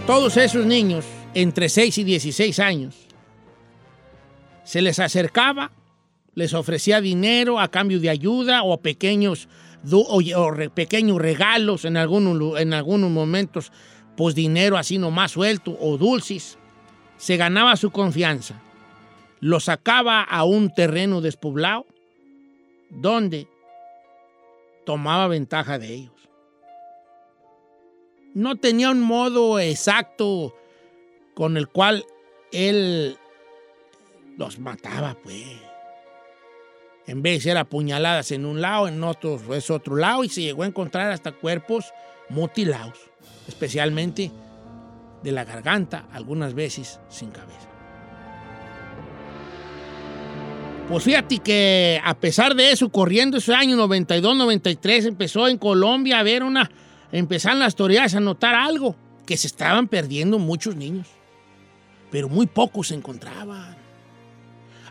Todos 0.06 0.36
esos 0.36 0.66
niños, 0.66 1.04
entre 1.32 1.68
6 1.68 1.98
y 1.98 2.04
16 2.04 2.58
años, 2.58 3.06
se 4.64 4.82
les 4.82 4.98
acercaba, 4.98 5.70
les 6.34 6.54
ofrecía 6.54 7.00
dinero 7.00 7.60
a 7.60 7.68
cambio 7.68 8.00
de 8.00 8.10
ayuda 8.10 8.64
o 8.64 8.80
pequeños, 8.80 9.48
pequeños 10.74 11.18
regalos 11.18 11.84
en 11.84 11.96
algunos, 11.96 12.60
en 12.60 12.74
algunos 12.74 13.10
momentos, 13.12 13.70
pues 14.16 14.34
dinero 14.34 14.76
así 14.76 14.98
nomás 14.98 15.30
suelto 15.30 15.78
o 15.80 15.96
dulces. 15.96 16.58
Se 17.16 17.36
ganaba 17.36 17.76
su 17.76 17.92
confianza. 17.92 18.60
Lo 19.38 19.60
sacaba 19.60 20.22
a 20.22 20.42
un 20.42 20.74
terreno 20.74 21.20
despoblado 21.20 21.86
donde 22.90 23.46
tomaba 24.84 25.28
ventaja 25.28 25.78
de 25.78 25.94
ellos. 25.94 26.11
No 28.34 28.56
tenía 28.56 28.90
un 28.90 29.00
modo 29.00 29.58
exacto 29.58 30.54
con 31.34 31.56
el 31.56 31.68
cual 31.68 32.04
él 32.50 33.16
los 34.38 34.58
mataba, 34.58 35.16
pues. 35.22 35.44
En 37.06 37.20
vez 37.20 37.38
de 37.38 37.50
ser 37.50 37.58
apuñaladas 37.58 38.30
en 38.30 38.46
un 38.46 38.60
lado, 38.60 38.88
en 38.88 39.02
otro 39.02 39.38
es 39.54 39.70
otro 39.70 39.96
lado, 39.96 40.24
y 40.24 40.28
se 40.28 40.42
llegó 40.42 40.62
a 40.62 40.66
encontrar 40.66 41.10
hasta 41.10 41.32
cuerpos 41.32 41.92
mutilados, 42.28 42.98
especialmente 43.48 44.30
de 45.22 45.32
la 45.32 45.44
garganta, 45.44 46.06
algunas 46.12 46.54
veces 46.54 47.00
sin 47.08 47.30
cabeza. 47.30 47.68
Pues 50.88 51.04
fíjate 51.04 51.38
que 51.38 52.00
a 52.04 52.14
pesar 52.14 52.54
de 52.54 52.72
eso, 52.72 52.90
corriendo 52.90 53.38
ese 53.38 53.54
año 53.54 53.76
92, 53.76 54.36
93, 54.36 55.06
empezó 55.06 55.48
en 55.48 55.58
Colombia 55.58 56.18
a 56.18 56.22
ver 56.22 56.42
una, 56.42 56.70
empezaron 57.12 57.60
las 57.60 57.74
autoridades 57.74 58.14
a 58.14 58.20
notar 58.20 58.54
algo, 58.54 58.96
que 59.26 59.36
se 59.36 59.46
estaban 59.46 59.86
perdiendo 59.88 60.38
muchos 60.38 60.74
niños, 60.74 61.06
pero 62.10 62.28
muy 62.28 62.46
pocos 62.46 62.88
se 62.88 62.94
encontraban. 62.94 63.76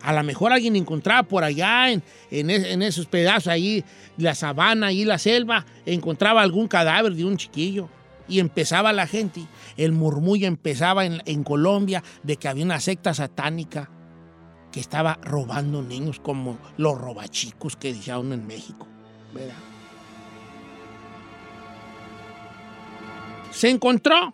A 0.03 0.13
lo 0.13 0.23
mejor 0.23 0.51
alguien 0.51 0.75
encontraba 0.75 1.23
por 1.23 1.43
allá, 1.43 1.91
en, 1.91 2.01
en 2.31 2.49
es- 2.49 2.65
en 2.65 2.81
esos 2.81 3.05
pedazos 3.05 3.47
ahí, 3.47 3.83
la 4.17 4.33
sabana 4.33 4.91
y 4.91 5.05
la 5.05 5.17
selva, 5.19 5.65
encontraba 5.85 6.41
algún 6.41 6.67
cadáver 6.67 7.13
de 7.13 7.25
un 7.25 7.37
chiquillo. 7.37 7.87
Y 8.27 8.39
empezaba 8.39 8.93
la 8.93 9.05
gente, 9.07 9.45
el 9.77 9.91
murmullo 9.91 10.47
empezaba 10.47 11.05
en, 11.05 11.21
en 11.25 11.43
Colombia 11.43 12.01
de 12.23 12.37
que 12.37 12.47
había 12.47 12.63
una 12.63 12.79
secta 12.79 13.13
satánica 13.13 13.89
que 14.71 14.79
estaba 14.79 15.19
robando 15.21 15.81
niños 15.81 16.19
como 16.21 16.57
los 16.77 16.97
robachicos 16.97 17.75
que 17.75 17.93
uno 18.17 18.33
en 18.33 18.47
México. 18.47 18.87
¿verdad? 19.33 19.53
Se 23.51 23.69
encontró 23.69 24.33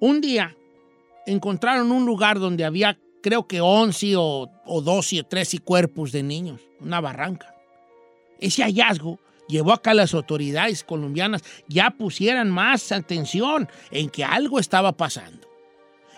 un 0.00 0.20
día 0.20 0.56
encontraron 1.26 1.92
un 1.92 2.04
lugar 2.04 2.38
donde 2.38 2.64
había, 2.64 2.98
creo 3.22 3.46
que 3.46 3.60
11 3.60 4.16
o, 4.16 4.50
o 4.64 4.80
12 4.80 5.20
o 5.20 5.24
13 5.24 5.58
cuerpos 5.58 6.12
de 6.12 6.22
niños, 6.22 6.60
una 6.80 7.00
barranca. 7.00 7.54
Ese 8.40 8.62
hallazgo 8.62 9.20
llevó 9.48 9.78
a 9.84 9.94
las 9.94 10.14
autoridades 10.14 10.82
colombianas 10.82 11.42
ya 11.68 11.90
pusieran 11.90 12.50
más 12.50 12.90
atención 12.90 13.68
en 13.90 14.08
que 14.10 14.24
algo 14.24 14.58
estaba 14.58 14.92
pasando. 14.92 15.46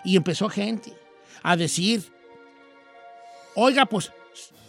Y 0.03 0.15
empezó 0.15 0.49
gente 0.49 0.93
a 1.43 1.55
decir, 1.55 2.03
oiga, 3.55 3.85
pues 3.85 4.11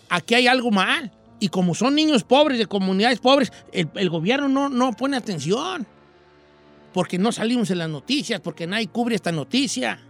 aquí 0.09 0.35
hay 0.35 0.47
algo 0.47 0.71
mal. 0.71 1.13
Y 1.39 1.49
como 1.49 1.75
son 1.75 1.95
niños 1.95 2.25
pobres 2.25 2.59
de 2.59 2.67
comunidades 2.67 3.21
pobres, 3.21 3.53
el, 3.73 4.11
gobierno 4.11 4.49
no, 4.49 4.69
no 4.69 4.93
pone 4.93 5.17
atención. 5.17 5.87
Porque 6.95 7.19
no 7.19 7.31
salimos 7.31 7.71
en 7.71 7.79
las 7.79 7.91
noticias, 7.91 8.41
porque 8.41 8.67
nadie 8.67 8.89
cubre 8.89 9.15
esta 9.15 9.33
noticia 9.33 10.01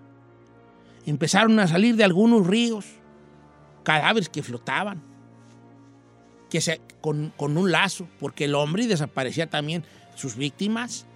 empezaron 1.07 1.59
a 1.61 1.69
salir 1.69 1.97
de 1.97 2.05
algunos 2.05 2.47
ríos 2.47 2.85
cadáveres 3.85 4.29
que 4.29 4.43
flotaban, 4.43 5.01
que 6.51 6.61
se, 6.61 6.81
con, 7.01 7.33
con 7.37 7.57
un 7.57 7.71
lazo, 7.71 8.09
porque 8.19 8.45
el 8.45 8.55
hombre 8.57 8.87
desaparecía 8.89 9.49
también 9.49 9.85
sus 10.17 10.37
víctimas 10.37 11.07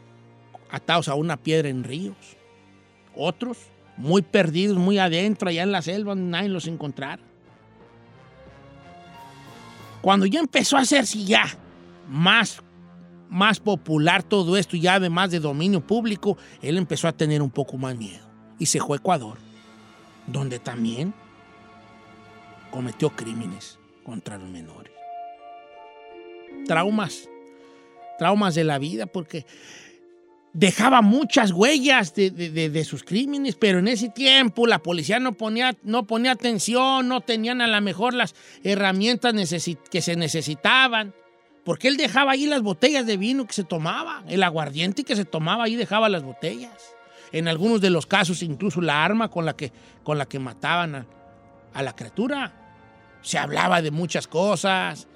atados 0.71 1.09
a 1.09 1.15
una 1.15 1.37
piedra 1.37 1.69
en 1.69 1.83
ríos. 1.83 2.17
Otros 3.17 3.59
muy 3.97 4.23
perdidos, 4.23 4.79
muy 4.79 4.99
adentro, 4.99 5.49
allá 5.49 5.65
en 5.65 5.73
la 5.73 5.83
selva, 5.83 6.15
nadie 6.15 6.49
los 6.49 6.69
encontrara. 6.69 7.23
Cuando 10.03 10.27
ya 10.27 10.41
empezó 10.41 10.77
a 10.77 10.81
hacerse 10.81 11.23
ya 11.25 11.45
más, 12.09 12.63
más 13.29 13.61
popular 13.61 14.23
todo 14.23 14.57
esto, 14.57 14.77
ya 14.77 14.95
además 14.95 15.31
de 15.31 15.41
dominio 15.41 15.81
público, 15.87 16.37
él 16.63 16.77
empezó 16.77 17.09
a 17.09 17.13
tener 17.13 17.43
un 17.43 17.51
poco 17.51 17.77
más 17.77 17.97
miedo 17.97 18.27
y 18.59 18.67
se 18.67 18.81
fue 18.81 18.97
a 18.97 19.01
Ecuador 19.01 19.39
donde 20.27 20.59
también 20.59 21.13
cometió 22.71 23.11
crímenes 23.11 23.79
contra 24.05 24.39
los 24.39 24.49
menores. 24.49 24.93
Traumas, 26.67 27.29
traumas 28.19 28.55
de 28.55 28.65
la 28.65 28.79
vida, 28.79 29.07
porque 29.07 29.47
dejaba 30.53 31.01
muchas 31.01 31.53
huellas 31.53 32.15
de, 32.15 32.31
de- 32.31 32.71
de- 32.71 32.85
sus 32.85 33.05
crímenes, 33.05 33.55
pero 33.57 33.79
en 33.79 33.89
ese 33.89 34.09
tiempo 34.09 34.67
la 34.67 34.81
policía 34.81 35.21
no 35.21 35.33
ponía, 35.33 35.77
no 35.83 36.07
ponía 36.07 36.33
atención, 36.33 37.07
no 37.09 37.21
tenían 37.21 37.61
a 37.61 37.67
lo 37.69 37.81
mejor 37.81 38.15
las 38.15 38.35
herramientas 38.65 39.33
que 39.91 40.03
se 40.03 40.17
necesitaban. 40.17 41.15
Porque 41.65 41.89
él 41.89 41.97
dejaba 41.97 42.33
ahí 42.33 42.47
las 42.47 42.63
botellas 42.63 43.07
de 43.07 43.17
vino 43.19 43.47
que 43.47 43.53
se 43.53 43.65
tomaba, 43.65 44.25
el 44.29 44.43
aguardiente 44.43 45.05
que 45.05 45.15
se 45.15 45.25
tomaba, 45.27 45.65
ahí 45.65 45.77
dejaba 45.77 46.09
las 46.09 46.23
botellas. 46.23 46.73
En 47.33 47.47
algunos 47.49 47.81
de 47.81 47.91
los 47.91 48.07
casos, 48.07 48.43
incluso 48.43 48.81
la 48.81 49.05
arma 49.05 49.29
con 49.29 49.45
la 49.45 49.55
que, 49.55 49.71
con 50.03 50.19
la 50.19 50.27
que 50.27 50.39
mataban 50.39 50.95
a, 50.95 51.07
a 51.75 51.83
la 51.83 51.95
criatura. 51.95 52.55
Se 53.23 53.39
hablaba 53.39 53.83
de 53.83 53.91
muchas 53.91 54.27
cosas, 54.27 55.07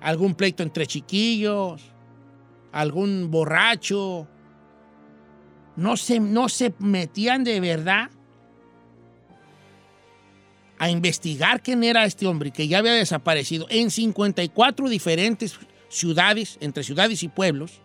algún 0.00 0.34
pleito 0.34 0.64
entre 0.64 0.86
chiquillos, 0.86 1.80
algún 2.72 3.30
borracho. 3.30 4.26
No 5.76 5.96
se, 5.96 6.20
no 6.20 6.48
se 6.48 6.74
metían 6.78 7.44
de 7.44 7.60
verdad 7.60 8.10
a 10.78 10.90
investigar 10.90 11.62
quién 11.62 11.84
era 11.84 12.04
este 12.04 12.26
hombre 12.26 12.50
que 12.50 12.66
ya 12.66 12.78
había 12.78 12.92
desaparecido 12.92 13.66
en 13.70 13.90
54 13.90 14.88
diferentes 14.88 15.58
ciudades, 15.88 16.58
entre 16.60 16.82
ciudades 16.82 17.22
y 17.22 17.28
pueblos, 17.28 17.80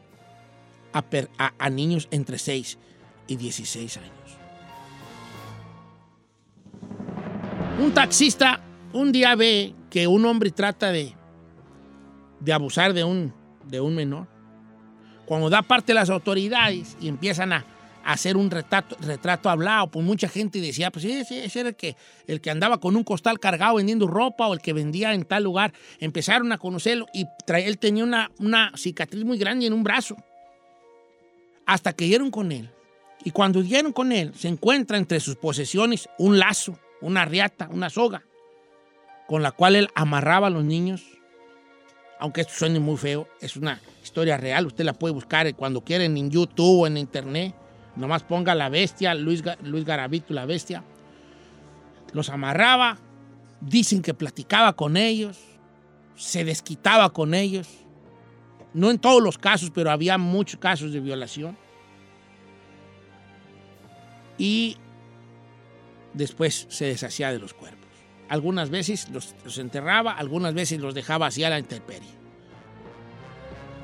a, 1.37 1.69
niños 1.69 2.07
entre 2.09 2.39
6 2.39 2.79
y 3.27 3.35
16 3.35 3.97
años. 3.97 4.11
Un 7.79 7.93
taxista 7.93 8.61
un 8.93 9.11
día 9.11 9.35
ve 9.35 9.75
que 9.91 10.07
un 10.07 10.25
hombre 10.25 10.49
trata 10.49 10.91
de, 10.91 11.13
de 12.39 12.53
abusar 12.53 12.93
de 12.93 13.03
un, 13.03 13.31
de 13.65 13.79
un 13.79 13.93
menor. 13.93 14.27
Cuando 15.27 15.51
da 15.51 15.61
parte 15.61 15.93
las 15.93 16.09
autoridades 16.09 16.97
y 16.99 17.09
empiezan 17.09 17.53
a 17.53 17.76
hacer 18.13 18.37
un 18.37 18.49
retrato, 18.49 18.95
retrato 19.01 19.49
hablado, 19.49 19.91
pues 19.91 20.05
mucha 20.05 20.29
gente 20.29 20.61
decía, 20.61 20.91
pues 20.91 21.03
sí, 21.03 21.11
ese, 21.11 21.59
era 21.59 21.69
el 21.69 21.75
que, 21.75 21.95
el 22.25 22.39
que 22.39 22.49
andaba 22.49 22.79
con 22.79 22.95
un 22.95 23.03
costal 23.03 23.37
cargado 23.39 23.75
vendiendo 23.75 24.07
ropa 24.07 24.47
o 24.47 24.53
el 24.53 24.61
que 24.61 24.71
vendía 24.71 25.13
en 25.13 25.25
tal 25.25 25.43
lugar. 25.43 25.73
Empezaron 25.99 26.51
a 26.53 26.57
conocerlo 26.57 27.07
y 27.13 27.25
tra- 27.45 27.61
él 27.61 27.77
tenía 27.77 28.05
una, 28.05 28.31
una 28.39 28.71
cicatriz 28.77 29.25
muy 29.25 29.37
grande 29.37 29.65
en 29.65 29.73
un 29.73 29.83
brazo. 29.83 30.15
Hasta 31.65 31.91
que 31.91 32.05
dieron 32.05 32.31
con 32.31 32.53
él. 32.53 32.71
Y 33.25 33.31
cuando 33.31 33.61
dieron 33.61 33.91
con 33.91 34.13
él, 34.13 34.31
se 34.35 34.47
encuentra 34.47 34.97
entre 34.97 35.19
sus 35.19 35.35
posesiones 35.35 36.07
un 36.17 36.39
lazo, 36.39 36.79
una 37.01 37.25
riata, 37.25 37.67
una 37.69 37.89
soga, 37.89 38.23
con 39.27 39.43
la 39.43 39.51
cual 39.51 39.75
él 39.75 39.89
amarraba 39.95 40.47
a 40.47 40.49
los 40.49 40.63
niños. 40.63 41.03
Aunque 42.19 42.41
esto 42.41 42.53
suene 42.53 42.79
muy 42.79 42.95
feo, 42.95 43.27
es 43.41 43.57
una 43.57 43.81
historia 44.01 44.37
real. 44.37 44.65
Usted 44.65 44.85
la 44.85 44.93
puede 44.93 45.13
buscar 45.13 45.53
cuando 45.55 45.81
quieren 45.81 46.15
en 46.15 46.31
YouTube 46.31 46.83
o 46.83 46.87
en 46.87 46.95
Internet. 46.97 47.53
Nomás 47.97 48.23
ponga 48.23 48.53
la 48.53 48.69
bestia, 48.69 49.15
Luis, 49.15 49.43
Luis 49.63 49.83
Garavito, 49.83 50.33
la 50.33 50.45
bestia. 50.45 50.83
Los 52.13 52.29
amarraba, 52.29 52.97
dicen 53.59 54.03
que 54.03 54.13
platicaba 54.13 54.73
con 54.73 54.97
ellos, 54.97 55.39
se 56.15 56.43
desquitaba 56.43 57.11
con 57.11 57.33
ellos. 57.33 57.67
No 58.73 58.91
en 58.91 58.99
todos 58.99 59.23
los 59.23 59.39
casos, 59.39 59.71
pero 59.71 59.89
había 59.89 60.19
muchos 60.19 60.59
casos 60.59 60.93
de 60.93 60.99
violación. 60.99 61.57
Y 64.37 64.77
después 66.13 66.67
se 66.69 66.85
deshacía 66.85 67.31
de 67.31 67.39
los 67.39 67.55
cuerpos. 67.55 67.87
Algunas 68.29 68.69
veces 68.69 69.09
los, 69.09 69.35
los 69.43 69.57
enterraba, 69.57 70.11
algunas 70.11 70.53
veces 70.53 70.79
los 70.79 70.93
dejaba 70.93 71.27
así 71.27 71.43
a 71.43 71.49
la 71.49 71.57
intemperie. 71.57 72.26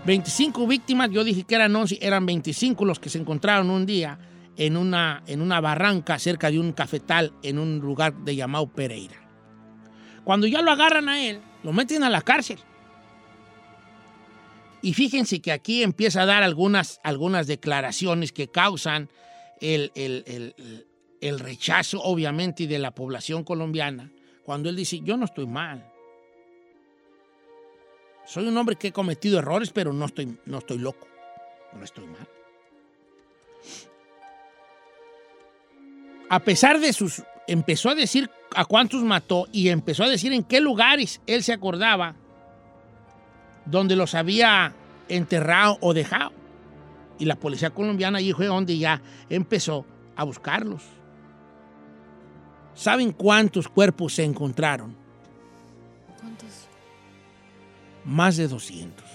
25 0.05 0.67
víctimas, 0.67 1.09
yo 1.11 1.23
dije 1.23 1.43
que 1.43 1.55
eran 1.55 1.75
11, 1.75 1.99
eran 2.01 2.25
25 2.25 2.83
los 2.85 2.99
que 2.99 3.09
se 3.09 3.19
encontraron 3.19 3.69
un 3.69 3.85
día 3.85 4.19
en 4.57 4.75
una, 4.75 5.23
en 5.27 5.41
una 5.41 5.61
barranca 5.61 6.19
cerca 6.19 6.51
de 6.51 6.59
un 6.59 6.73
cafetal 6.73 7.33
en 7.41 7.57
un 7.57 7.79
lugar 7.79 8.13
de 8.13 8.35
llamado 8.35 8.67
Pereira. 8.67 9.15
Cuando 10.23 10.45
ya 10.47 10.61
lo 10.61 10.71
agarran 10.71 11.07
a 11.09 11.21
él, 11.25 11.39
lo 11.63 11.71
meten 11.73 12.03
a 12.03 12.09
la 12.09 12.21
cárcel. 12.21 12.59
Y 14.81 14.93
fíjense 14.93 15.41
que 15.41 15.53
aquí 15.53 15.81
empieza 15.83 16.23
a 16.23 16.25
dar 16.25 16.43
algunas, 16.43 16.99
algunas 17.03 17.47
declaraciones 17.47 18.33
que 18.33 18.49
causan 18.49 19.09
el, 19.61 19.91
el- 19.95 20.23
el- 20.27 20.85
el- 21.21 21.39
rechazo, 21.39 22.01
obviamente, 22.03 22.67
de 22.67 22.79
la 22.79 22.91
población 22.91 23.45
colombiana, 23.45 24.11
cuando 24.43 24.67
él 24.69 24.75
dice, 24.75 24.99
yo 24.99 25.15
no 25.15 25.23
estoy 25.23 25.47
mal. 25.47 25.89
Soy 28.25 28.47
un 28.47 28.57
hombre 28.57 28.75
que 28.75 28.87
he 28.89 28.91
cometido 28.91 29.39
errores, 29.39 29.71
pero 29.71 29.93
no 29.93 30.05
estoy, 30.05 30.37
no 30.45 30.59
estoy 30.59 30.77
loco. 30.77 31.07
No 31.73 31.83
estoy 31.83 32.05
mal. 32.05 32.27
A 36.29 36.39
pesar 36.39 36.79
de 36.79 36.93
sus... 36.93 37.23
Empezó 37.45 37.89
a 37.89 37.95
decir 37.95 38.29
a 38.55 38.63
cuántos 38.63 39.03
mató 39.03 39.47
y 39.51 39.67
empezó 39.67 40.03
a 40.03 40.09
decir 40.09 40.31
en 40.31 40.43
qué 40.43 40.61
lugares 40.61 41.19
él 41.27 41.43
se 41.43 41.51
acordaba 41.51 42.15
donde 43.65 43.97
los 43.97 44.15
había 44.15 44.73
enterrado 45.09 45.77
o 45.81 45.93
dejado. 45.93 46.31
Y 47.19 47.25
la 47.25 47.35
policía 47.35 47.71
colombiana 47.71 48.19
allí 48.19 48.31
fue 48.31 48.45
donde 48.45 48.77
ya 48.77 49.01
empezó 49.29 49.85
a 50.15 50.23
buscarlos. 50.23 50.83
¿Saben 52.73 53.11
cuántos 53.11 53.67
cuerpos 53.67 54.13
se 54.15 54.23
encontraron? 54.23 55.02
Más 58.05 58.37
de 58.37 58.47
200. 58.47 59.05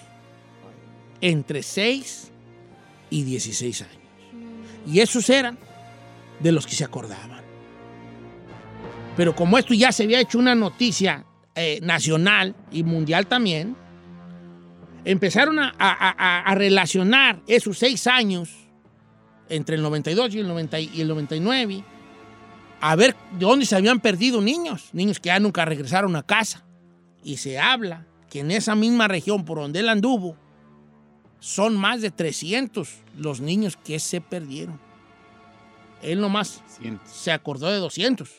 Entre 1.21 1.63
6 1.63 2.31
y 3.11 3.23
16 3.23 3.83
años. 3.83 3.95
Y 4.87 5.01
esos 5.01 5.29
eran 5.29 5.59
de 6.41 6.53
los 6.53 6.67
que 6.67 6.75
se 6.75 6.85
acordaban. 6.85 7.43
Pero 9.17 9.35
como 9.35 9.59
esto 9.59 9.75
ya 9.75 9.91
se 9.91 10.05
había 10.05 10.21
hecho 10.21 10.39
una 10.39 10.55
noticia 10.55 11.25
eh, 11.55 11.81
nacional 11.83 12.55
y 12.71 12.85
mundial 12.85 13.27
también, 13.27 13.77
empezaron 15.05 15.59
a, 15.59 16.55
relacionar 16.55 17.43
esos 17.47 17.79
seis 17.79 18.07
años 18.07 18.51
entre 19.49 19.77
el 19.77 19.83
92 19.83 20.35
y 20.35 20.39
el, 20.41 20.49
90 20.49 20.81
y 20.81 21.01
el 21.01 21.09
99 21.09 21.85
a 22.81 22.97
ver 22.97 23.17
de 23.33 23.47
dónde 23.47 23.67
se 23.67 23.75
habían 23.77 24.01
perdido 24.01 24.41
niños, 24.41 24.91
niños 24.93 25.19
que 25.19 25.29
ya 25.29 25.41
nunca 25.41 25.65
regresaron 25.65 26.15
a 26.17 26.23
casa. 26.23 26.65
Y 27.25 27.39
se 27.39 27.59
habla 27.59 28.07
que 28.31 28.41
en 28.41 28.51
esa 28.51 28.75
misma 28.75 29.09
región 29.09 29.45
por 29.45 29.59
donde 29.59 29.81
él 29.81 29.89
anduvo, 29.89 30.37
son 31.41 31.77
más 31.77 32.01
de 32.01 32.11
300 32.11 32.89
los 33.17 33.41
niños 33.41 33.77
que 33.77 33.99
se 33.99 34.21
perdieron. 34.21 34.81
Él 36.03 36.21
nomás 36.21 36.63
Cientos. 36.67 37.11
se 37.11 37.33
acordó 37.33 37.71
de 37.71 37.79
200, 37.79 38.31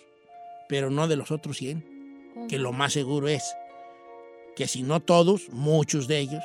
pero 0.67 0.89
no 0.89 1.07
de 1.07 1.15
los 1.15 1.31
otros 1.31 1.57
100, 1.57 2.47
que 2.47 2.59
lo 2.59 2.71
más 2.71 2.93
seguro 2.93 3.27
es 3.27 3.43
que 4.55 4.67
si 4.67 4.83
no 4.83 4.99
todos, 4.99 5.49
muchos 5.49 6.07
de 6.07 6.19
ellos 6.19 6.43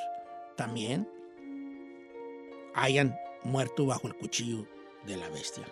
también 0.57 1.09
hayan 2.75 3.17
muerto 3.43 3.87
bajo 3.87 4.09
el 4.09 4.15
cuchillo 4.15 4.67
de 5.07 5.17
la 5.17 5.29
bestia. 5.29 5.65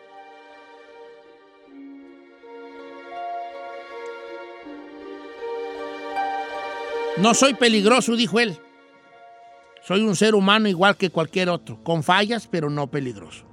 No 7.18 7.34
soy 7.34 7.54
peligroso, 7.54 8.16
dijo 8.16 8.40
él. 8.40 8.58
Soy 9.82 10.02
un 10.02 10.16
ser 10.16 10.34
humano 10.34 10.68
igual 10.68 10.96
que 10.96 11.10
cualquier 11.10 11.48
otro, 11.48 11.82
con 11.82 12.02
fallas, 12.02 12.46
pero 12.46 12.70
no 12.70 12.86
peligroso. 12.86 13.44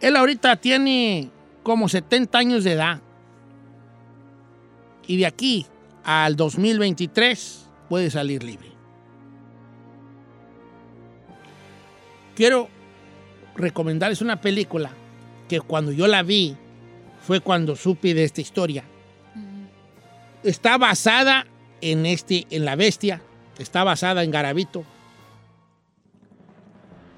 Él 0.00 0.14
ahorita 0.14 0.56
tiene 0.56 1.30
como 1.62 1.88
70 1.88 2.38
años 2.38 2.64
de 2.64 2.72
edad. 2.72 3.00
Y 5.06 5.16
de 5.16 5.26
aquí 5.26 5.66
al 6.04 6.36
2023 6.36 7.66
puede 7.88 8.10
salir 8.10 8.44
libre. 8.44 8.68
Quiero 12.36 12.68
recomendarles 13.56 14.20
una 14.20 14.40
película 14.40 14.90
que 15.48 15.60
cuando 15.60 15.90
yo 15.90 16.06
la 16.06 16.22
vi 16.22 16.56
fue 17.20 17.40
cuando 17.40 17.74
supe 17.74 18.14
de 18.14 18.24
esta 18.24 18.40
historia. 18.40 18.84
Está 20.42 20.78
basada 20.78 21.46
en, 21.80 22.06
este, 22.06 22.46
en 22.50 22.64
La 22.64 22.76
Bestia, 22.76 23.22
está 23.58 23.84
basada 23.84 24.22
en 24.22 24.30
Garavito. 24.30 24.84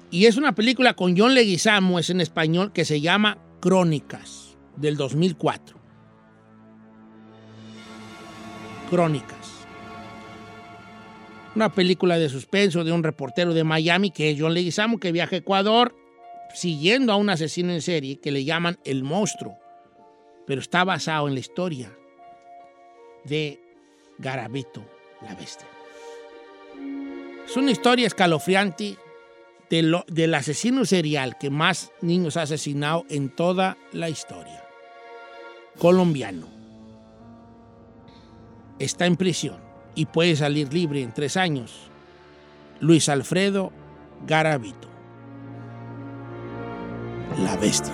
Y 0.09 0.25
es 0.25 0.37
una 0.37 0.53
película 0.55 0.95
con 0.95 1.17
John 1.17 1.33
Leguizamo, 1.33 1.99
es 1.99 2.09
en 2.09 2.19
español, 2.19 2.73
que 2.73 2.83
se 2.83 2.99
llama 2.99 3.37
Crónicas, 3.59 4.57
del 4.75 4.97
2004. 4.97 5.79
Crónicas. 8.89 9.37
Una 11.55 11.71
película 11.71 12.17
de 12.17 12.27
suspenso 12.27 12.83
de 12.83 12.91
un 12.91 13.03
reportero 13.03 13.53
de 13.53 13.63
Miami 13.63 14.09
que 14.11 14.31
es 14.31 14.37
John 14.39 14.53
Leguizamo, 14.53 14.99
que 14.99 15.11
viaja 15.11 15.35
a 15.35 15.39
Ecuador 15.39 15.95
siguiendo 16.53 17.13
a 17.13 17.17
un 17.17 17.29
asesino 17.29 17.71
en 17.71 17.81
serie 17.81 18.19
que 18.19 18.31
le 18.31 18.43
llaman 18.43 18.79
El 18.83 19.03
Monstruo. 19.03 19.57
Pero 20.47 20.59
está 20.59 20.83
basado 20.83 21.27
en 21.27 21.35
la 21.35 21.39
historia 21.39 21.95
de 23.23 23.59
Garabito, 24.17 24.83
la 25.21 25.35
bestia. 25.35 25.67
Es 27.45 27.57
una 27.57 27.71
historia 27.71 28.07
escalofriante, 28.07 28.97
de 29.69 29.81
lo- 29.83 30.03
del 30.07 30.33
asesino 30.33 30.83
serial 30.85 31.37
que 31.37 31.49
más 31.49 31.91
niños 32.01 32.35
ha 32.37 32.41
asesinado 32.41 33.05
en 33.09 33.29
toda 33.33 33.77
la 33.93 34.09
historia. 34.09 34.63
Colombiano. 35.77 36.47
Está 38.79 39.05
en 39.05 39.15
prisión 39.15 39.57
y 39.95 40.07
puede 40.07 40.35
salir 40.35 40.73
libre 40.73 41.01
en 41.01 41.13
tres 41.13 41.37
años. 41.37 41.89
Luis 42.81 43.07
Alfredo 43.09 43.71
Garavito. 44.27 44.89
La 47.43 47.55
bestia. 47.55 47.93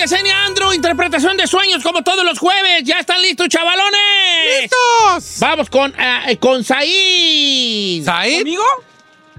Yesenia 0.00 0.46
Andrew, 0.46 0.72
interpretación 0.72 1.36
de 1.36 1.46
sueños 1.46 1.82
como 1.82 2.02
todos 2.02 2.24
los 2.24 2.38
jueves. 2.38 2.82
¿Ya 2.84 3.00
están 3.00 3.20
listos, 3.20 3.48
chavalones? 3.48 4.00
¡Listos! 4.62 5.36
Vamos 5.40 5.68
con, 5.68 5.92
eh, 5.98 6.38
con 6.38 6.64
Said. 6.64 8.02
¿Said? 8.04 8.40
¿Amigo? 8.40 8.62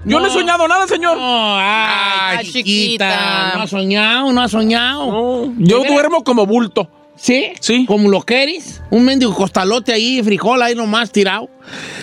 Yo 0.04 0.20
no. 0.20 0.26
he 0.26 0.30
soñado 0.30 0.68
nada, 0.68 0.86
señor. 0.86 1.16
No, 1.16 1.56
ay, 1.58 2.38
Ay, 2.38 2.46
chiquita. 2.46 2.62
chiquita. 3.08 3.52
No 3.56 3.62
ha 3.62 3.66
soñado, 3.66 4.32
no 4.32 4.40
ha 4.42 4.48
soñado. 4.48 5.06
No, 5.06 5.54
yo 5.58 5.82
duermo 5.84 6.22
como 6.22 6.46
bulto. 6.46 6.88
¿Sí? 7.22 7.52
Sí. 7.60 7.86
¿Como 7.86 8.10
lo 8.10 8.22
quieres? 8.22 8.82
Un 8.90 9.04
mendigo 9.04 9.32
costalote 9.32 9.92
ahí, 9.92 10.20
frijol 10.24 10.60
ahí 10.60 10.74
nomás 10.74 11.12
tirado. 11.12 11.48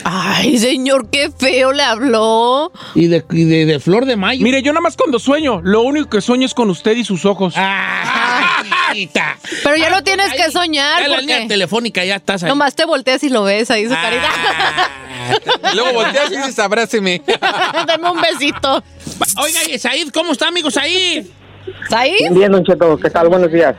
Ay, 0.05 0.57
señor, 0.57 1.09
qué 1.09 1.29
feo 1.29 1.73
le 1.73 1.83
habló. 1.83 2.71
Y 2.95 3.07
de, 3.07 3.25
y 3.31 3.43
de, 3.43 3.65
de 3.65 3.79
flor 3.81 4.05
de 4.05 4.15
mayo. 4.15 4.41
Mire, 4.41 4.61
yo 4.61 4.71
nada 4.71 4.79
más 4.79 4.95
cuando 4.95 5.19
sueño, 5.19 5.59
lo 5.61 5.81
único 5.81 6.09
que 6.09 6.21
sueño 6.21 6.45
es 6.45 6.53
con 6.53 6.69
usted 6.69 6.95
y 6.95 7.03
sus 7.03 7.25
ojos. 7.25 7.53
Ay, 7.57 8.69
chiquita. 8.93 9.37
Pero 9.61 9.75
ya 9.75 9.89
no 9.89 9.97
Ay, 9.97 10.03
tienes 10.03 10.31
ahí, 10.31 10.37
que 10.37 10.51
soñar, 10.51 11.01
Ya 11.01 11.09
la 11.09 11.17
línea 11.19 11.45
telefónica 11.49 12.05
ya 12.05 12.15
estás 12.15 12.43
ahí. 12.43 12.49
Nomás 12.49 12.73
te 12.73 12.85
volteas 12.85 13.21
y 13.21 13.27
lo 13.27 13.43
ves 13.43 13.69
ahí, 13.71 13.89
su 13.89 13.93
carita. 13.93 14.29
Ah. 14.31 14.89
Luego 15.75 15.91
volteas 15.95 16.31
y 16.31 16.37
dices, 16.37 16.59
abráceme. 16.59 17.21
Dame 17.85 18.09
un 18.09 18.21
besito. 18.21 18.81
Oiga, 19.35 19.59
Said, 19.77 20.11
¿cómo 20.13 20.31
está, 20.31 20.47
amigo 20.47 20.71
Said? 20.71 21.25
¿Said? 21.89 22.31
Bien, 22.33 22.51
Don 22.51 22.63
Cheto, 22.63 22.97
¿qué 22.97 23.09
tal? 23.09 23.29
Buenos 23.29 23.51
días. 23.51 23.75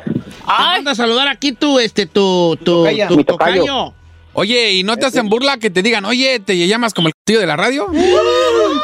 Ay. 0.46 0.76
Manda 0.78 0.90
a 0.92 0.94
saludar 0.94 1.28
aquí 1.28 1.52
tu, 1.52 1.78
este, 1.78 2.06
tu, 2.06 2.56
tu, 2.64 2.78
Tocaya. 2.84 3.08
tu 3.08 3.16
Mi 3.16 3.24
tocayo. 3.24 3.60
tocayo. 3.62 3.94
Oye, 4.32 4.72
¿y 4.72 4.82
no 4.84 4.96
te 4.96 5.06
hacen 5.06 5.28
burla 5.28 5.58
que 5.58 5.70
te 5.70 5.82
digan, 5.82 6.04
oye, 6.04 6.38
te 6.40 6.56
llamas 6.66 6.94
como 6.94 7.08
el 7.08 7.14
tío 7.24 7.40
de 7.40 7.46
la 7.46 7.56
radio? 7.56 7.88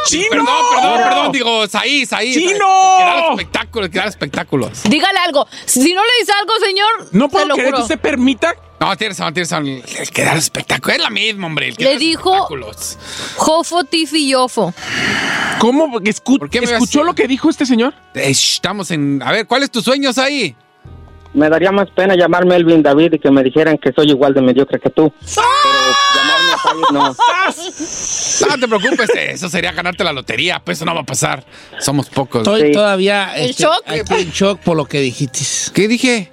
¡Chino! 0.06 0.26
Perdón, 0.30 0.46
perdón, 0.74 0.98
perdón, 1.02 1.32
digo, 1.32 1.66
Saí, 1.68 2.04
Saí. 2.04 2.34
¡Chino! 2.34 2.48
El 2.98 2.98
que 2.98 3.04
da 3.04 3.16
los 3.16 3.30
espectáculos, 3.30 3.86
el 3.86 3.90
que 3.92 3.98
da 3.98 4.04
los 4.04 4.14
espectáculos. 4.14 4.82
Dígale 4.84 5.18
algo. 5.20 5.46
Si 5.64 5.94
no 5.94 6.02
le 6.02 6.10
dice 6.20 6.32
algo, 6.32 6.52
señor, 6.64 7.08
No 7.12 7.28
puedo 7.28 7.48
creer 7.54 7.74
que 7.74 7.80
usted 7.80 7.98
permita. 8.00 8.54
No, 8.78 8.94
tienes 8.96 9.18
razón, 9.18 9.32
tienes 9.32 9.50
razón. 9.50 9.66
El 9.68 10.10
que 10.10 10.22
da 10.24 10.34
los 10.34 10.44
espectáculos. 10.44 10.96
Es 10.96 11.02
la 11.02 11.10
misma, 11.10 11.46
hombre. 11.46 11.68
El 11.68 11.76
que 11.76 11.84
Le 11.84 11.96
dijo-. 11.98 12.48
Jofo, 13.36 13.84
Tifi 13.84 14.28
y 14.28 14.34
Ofo. 14.34 14.74
¿Cómo? 15.58 15.88
Escu- 16.00 16.38
¿Por 16.38 16.50
qué 16.50 16.60
me 16.60 16.66
¿Escuchó 16.70 17.02
lo 17.02 17.14
que 17.14 17.26
dijo 17.26 17.48
este 17.48 17.64
señor? 17.64 17.94
Estamos 18.14 18.90
en. 18.90 19.22
A 19.24 19.32
ver, 19.32 19.46
¿cuál 19.46 19.62
es 19.62 19.70
tu 19.70 19.80
sueño, 19.80 20.12
Saí? 20.12 20.54
Me 21.36 21.50
daría 21.50 21.70
más 21.70 21.88
pena 21.90 22.16
llamarme 22.16 22.56
Elvin 22.56 22.82
David 22.82 23.12
y 23.12 23.18
que 23.18 23.30
me 23.30 23.42
dijeran 23.44 23.76
que 23.76 23.92
soy 23.92 24.08
igual 24.08 24.32
de 24.32 24.40
mediocre 24.40 24.80
que 24.80 24.88
tú. 24.90 25.12
Pero 25.34 25.36
llamarme 26.16 26.86
no. 26.92 27.14
No 28.48 28.58
te 28.58 28.68
preocupes, 28.68 29.10
eso 29.14 29.48
sería 29.50 29.72
ganarte 29.72 30.02
la 30.02 30.12
lotería. 30.14 30.60
Pues 30.64 30.78
eso 30.78 30.86
no 30.86 30.94
va 30.94 31.02
a 31.02 31.04
pasar. 31.04 31.44
Somos 31.78 32.08
pocos. 32.08 32.40
Estoy 32.40 32.68
Sí. 32.68 32.72
todavía 32.72 33.36
¿En 33.36 33.50
este, 33.50 33.64
shock? 33.64 33.82
en 33.86 34.30
shock 34.30 34.60
por 34.60 34.76
lo 34.78 34.86
que 34.86 35.00
dijiste. 35.00 35.40
¿Qué 35.74 35.88
dije? 35.88 36.32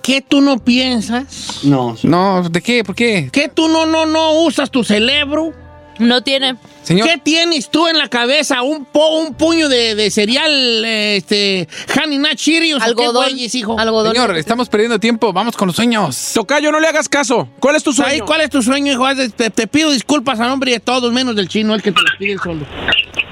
¿Qué 0.00 0.22
tú 0.22 0.40
no 0.40 0.58
piensas? 0.58 1.60
No. 1.64 1.96
No, 2.04 2.48
¿de 2.48 2.62
qué? 2.62 2.84
¿Por 2.84 2.94
qué? 2.94 3.28
¿Qué 3.32 3.48
tú 3.48 3.68
no, 3.68 3.84
no, 3.84 4.06
no 4.06 4.32
usas 4.42 4.70
tu 4.70 4.84
cerebro? 4.84 5.52
No 5.98 6.22
tiene. 6.22 6.56
Señor. 6.82 7.08
¿Qué 7.08 7.18
tienes 7.18 7.68
tú 7.70 7.88
en 7.88 7.98
la 7.98 8.08
cabeza? 8.08 8.62
¿Un, 8.62 8.84
po- 8.84 9.18
un 9.18 9.34
puño 9.34 9.68
de, 9.68 9.94
de 9.96 10.10
cereal, 10.10 10.84
este, 10.84 11.66
Honey 12.04 12.18
Nut 12.18 12.34
Cheerios? 12.36 12.80
o 12.80 12.84
qué 12.84 12.90
Algodón. 13.04 13.24
güeyes, 13.24 13.54
hijo? 13.54 13.78
Algodón. 13.78 14.12
Señor, 14.14 14.36
estamos 14.36 14.68
perdiendo 14.68 15.00
tiempo. 15.00 15.32
Vamos 15.32 15.56
con 15.56 15.66
los 15.68 15.76
sueños. 15.76 16.32
Tocayo, 16.34 16.70
no 16.70 16.78
le 16.78 16.86
hagas 16.86 17.08
caso. 17.08 17.48
¿Cuál 17.60 17.76
es 17.76 17.82
tu 17.82 17.92
sueño? 17.92 18.24
¿cuál 18.24 18.42
es 18.42 18.50
tu 18.50 18.62
sueño, 18.62 18.92
hijo? 18.92 19.04
Te, 19.36 19.50
te 19.50 19.66
pido 19.66 19.90
disculpas 19.90 20.38
a 20.38 20.46
nombre 20.48 20.70
de 20.72 20.80
todos, 20.80 21.12
menos 21.12 21.34
del 21.34 21.48
chino, 21.48 21.74
el 21.74 21.82
que 21.82 21.90
te 21.92 22.00
lo 22.00 22.08
pide 22.18 22.36
solo. 22.38 22.60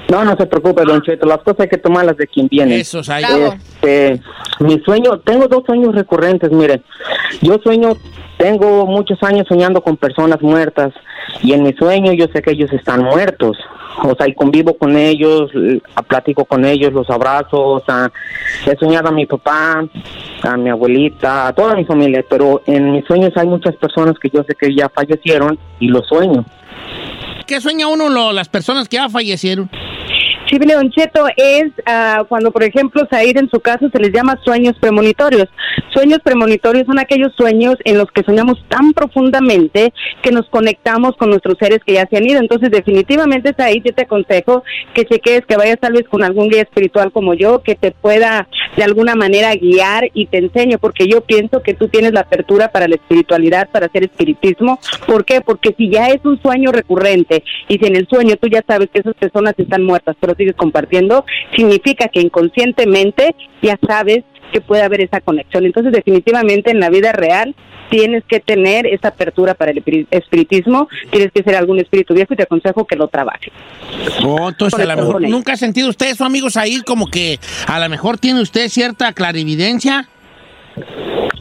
No, 0.08 0.24
no 0.24 0.36
se 0.36 0.46
preocupe, 0.46 0.82
Don 0.84 1.02
Cheto. 1.02 1.26
Las 1.26 1.38
cosas 1.38 1.60
hay 1.60 1.68
que 1.68 1.78
tomarlas 1.78 2.16
de 2.16 2.26
quien 2.26 2.48
viene. 2.48 2.78
Eso. 2.80 3.00
Bravo. 3.02 3.54
Este, 3.82 4.20
mi 4.60 4.78
sueño, 4.80 5.18
tengo 5.20 5.48
dos 5.48 5.62
sueños 5.66 5.94
recurrentes, 5.94 6.50
mire. 6.50 6.82
Yo 7.40 7.58
sueño, 7.62 7.96
tengo 8.36 8.86
muchos 8.86 9.22
años 9.22 9.46
soñando 9.48 9.80
con 9.82 9.96
personas 9.96 10.40
muertas 10.42 10.92
y 11.42 11.52
en 11.52 11.62
mi 11.62 11.72
sueño 11.72 12.12
yo 12.12 12.26
sé 12.32 12.42
que 12.42 12.52
ellos 12.52 12.72
están 12.72 13.02
muertos. 13.02 13.56
O 14.02 14.14
sea, 14.16 14.26
y 14.28 14.34
convivo 14.34 14.76
con 14.76 14.96
ellos, 14.96 15.50
l- 15.54 15.80
platico 16.08 16.44
con 16.44 16.64
ellos, 16.64 16.92
los 16.92 17.08
abrazo, 17.10 17.60
o 17.62 17.82
sea, 17.86 18.10
he 18.66 18.76
soñado 18.76 19.08
a 19.08 19.12
mi 19.12 19.24
papá, 19.24 19.84
a 20.42 20.56
mi 20.56 20.68
abuelita, 20.68 21.46
a 21.48 21.52
toda 21.52 21.76
mi 21.76 21.84
familia, 21.84 22.24
pero 22.28 22.62
en 22.66 22.90
mis 22.92 23.04
sueños 23.04 23.32
hay 23.36 23.46
muchas 23.46 23.76
personas 23.76 24.14
que 24.20 24.30
yo 24.30 24.42
sé 24.42 24.54
que 24.58 24.74
ya 24.74 24.88
fallecieron 24.88 25.58
y 25.78 25.88
los 25.88 26.06
sueño. 26.08 26.44
¿Qué 27.46 27.60
sueña 27.60 27.86
uno 27.86 28.08
lo- 28.08 28.32
las 28.32 28.48
personas 28.48 28.88
que 28.88 28.96
ya 28.96 29.08
fallecieron? 29.08 29.70
Sí, 30.48 30.58
mire, 30.58 30.74
Don 30.74 30.90
Cheto, 30.90 31.26
es 31.36 31.72
ah, 31.86 32.24
cuando, 32.28 32.50
por 32.50 32.62
ejemplo, 32.62 33.02
Said 33.10 33.38
en 33.38 33.48
su 33.48 33.60
caso 33.60 33.88
se 33.90 33.98
les 33.98 34.12
llama 34.12 34.38
sueños 34.44 34.76
premonitorios. 34.78 35.48
Sueños 35.92 36.18
premonitorios 36.22 36.86
son 36.86 36.98
aquellos 36.98 37.32
sueños 37.34 37.76
en 37.84 37.96
los 37.96 38.10
que 38.10 38.22
soñamos 38.22 38.62
tan 38.68 38.92
profundamente 38.92 39.94
que 40.22 40.32
nos 40.32 40.48
conectamos 40.50 41.16
con 41.16 41.30
nuestros 41.30 41.56
seres 41.58 41.80
que 41.86 41.94
ya 41.94 42.06
se 42.06 42.18
han 42.18 42.28
ido. 42.28 42.40
Entonces, 42.40 42.70
definitivamente, 42.70 43.54
Said, 43.56 43.82
yo 43.84 43.94
te 43.94 44.02
aconsejo 44.02 44.64
que 44.92 45.06
cheques, 45.06 45.46
que 45.46 45.56
vayas 45.56 45.80
tal 45.80 45.94
vez 45.94 46.06
con 46.08 46.22
algún 46.22 46.48
guía 46.48 46.62
espiritual 46.62 47.10
como 47.10 47.32
yo, 47.32 47.62
que 47.62 47.74
te 47.74 47.92
pueda 47.92 48.46
de 48.76 48.84
alguna 48.84 49.14
manera 49.14 49.54
guiar 49.54 50.10
y 50.12 50.26
te 50.26 50.38
enseñe, 50.38 50.76
porque 50.78 51.06
yo 51.06 51.22
pienso 51.22 51.62
que 51.62 51.74
tú 51.74 51.88
tienes 51.88 52.12
la 52.12 52.20
apertura 52.20 52.68
para 52.68 52.86
la 52.86 52.96
espiritualidad, 52.96 53.70
para 53.70 53.86
hacer 53.86 54.04
espiritismo. 54.04 54.78
¿Por 55.06 55.24
qué? 55.24 55.40
Porque 55.40 55.74
si 55.76 55.90
ya 55.90 56.08
es 56.08 56.24
un 56.24 56.40
sueño 56.42 56.70
recurrente 56.70 57.42
y 57.68 57.78
si 57.78 57.86
en 57.86 57.96
el 57.96 58.06
sueño 58.08 58.36
tú 58.36 58.48
ya 58.48 58.62
sabes 58.66 58.90
que 58.92 59.00
esas 59.00 59.14
personas 59.14 59.54
están 59.56 59.84
muertas, 59.84 60.16
pero 60.20 60.33
sigues 60.36 60.56
compartiendo, 60.56 61.24
significa 61.56 62.08
que 62.08 62.20
inconscientemente 62.20 63.34
ya 63.62 63.78
sabes 63.86 64.24
que 64.52 64.60
puede 64.60 64.82
haber 64.82 65.00
esa 65.00 65.20
conexión. 65.20 65.64
Entonces, 65.66 65.92
definitivamente 65.92 66.70
en 66.70 66.80
la 66.80 66.90
vida 66.90 67.12
real 67.12 67.54
tienes 67.90 68.24
que 68.24 68.40
tener 68.40 68.86
esa 68.86 69.08
apertura 69.08 69.54
para 69.54 69.70
el 69.70 69.84
espiri- 69.84 70.06
espiritismo, 70.10 70.88
tienes 71.10 71.30
que 71.32 71.42
ser 71.42 71.54
algún 71.56 71.78
espíritu 71.80 72.14
viejo 72.14 72.34
y 72.34 72.36
te 72.36 72.44
aconsejo 72.44 72.86
que 72.86 72.96
lo 72.96 73.08
trabajes. 73.08 73.52
Oh, 74.24 74.48
entonces, 74.48 74.80
a 74.80 74.94
lo 74.94 75.02
mejor. 75.02 75.22
¿nunca 75.28 75.52
ha 75.52 75.56
sentido 75.56 75.88
usted 75.90 76.10
eso, 76.10 76.24
amigo 76.24 76.50
Said, 76.50 76.82
como 76.82 77.06
que 77.06 77.38
a 77.66 77.78
lo 77.80 77.88
mejor 77.88 78.18
tiene 78.18 78.40
usted 78.40 78.68
cierta 78.68 79.12
clarividencia? 79.12 80.08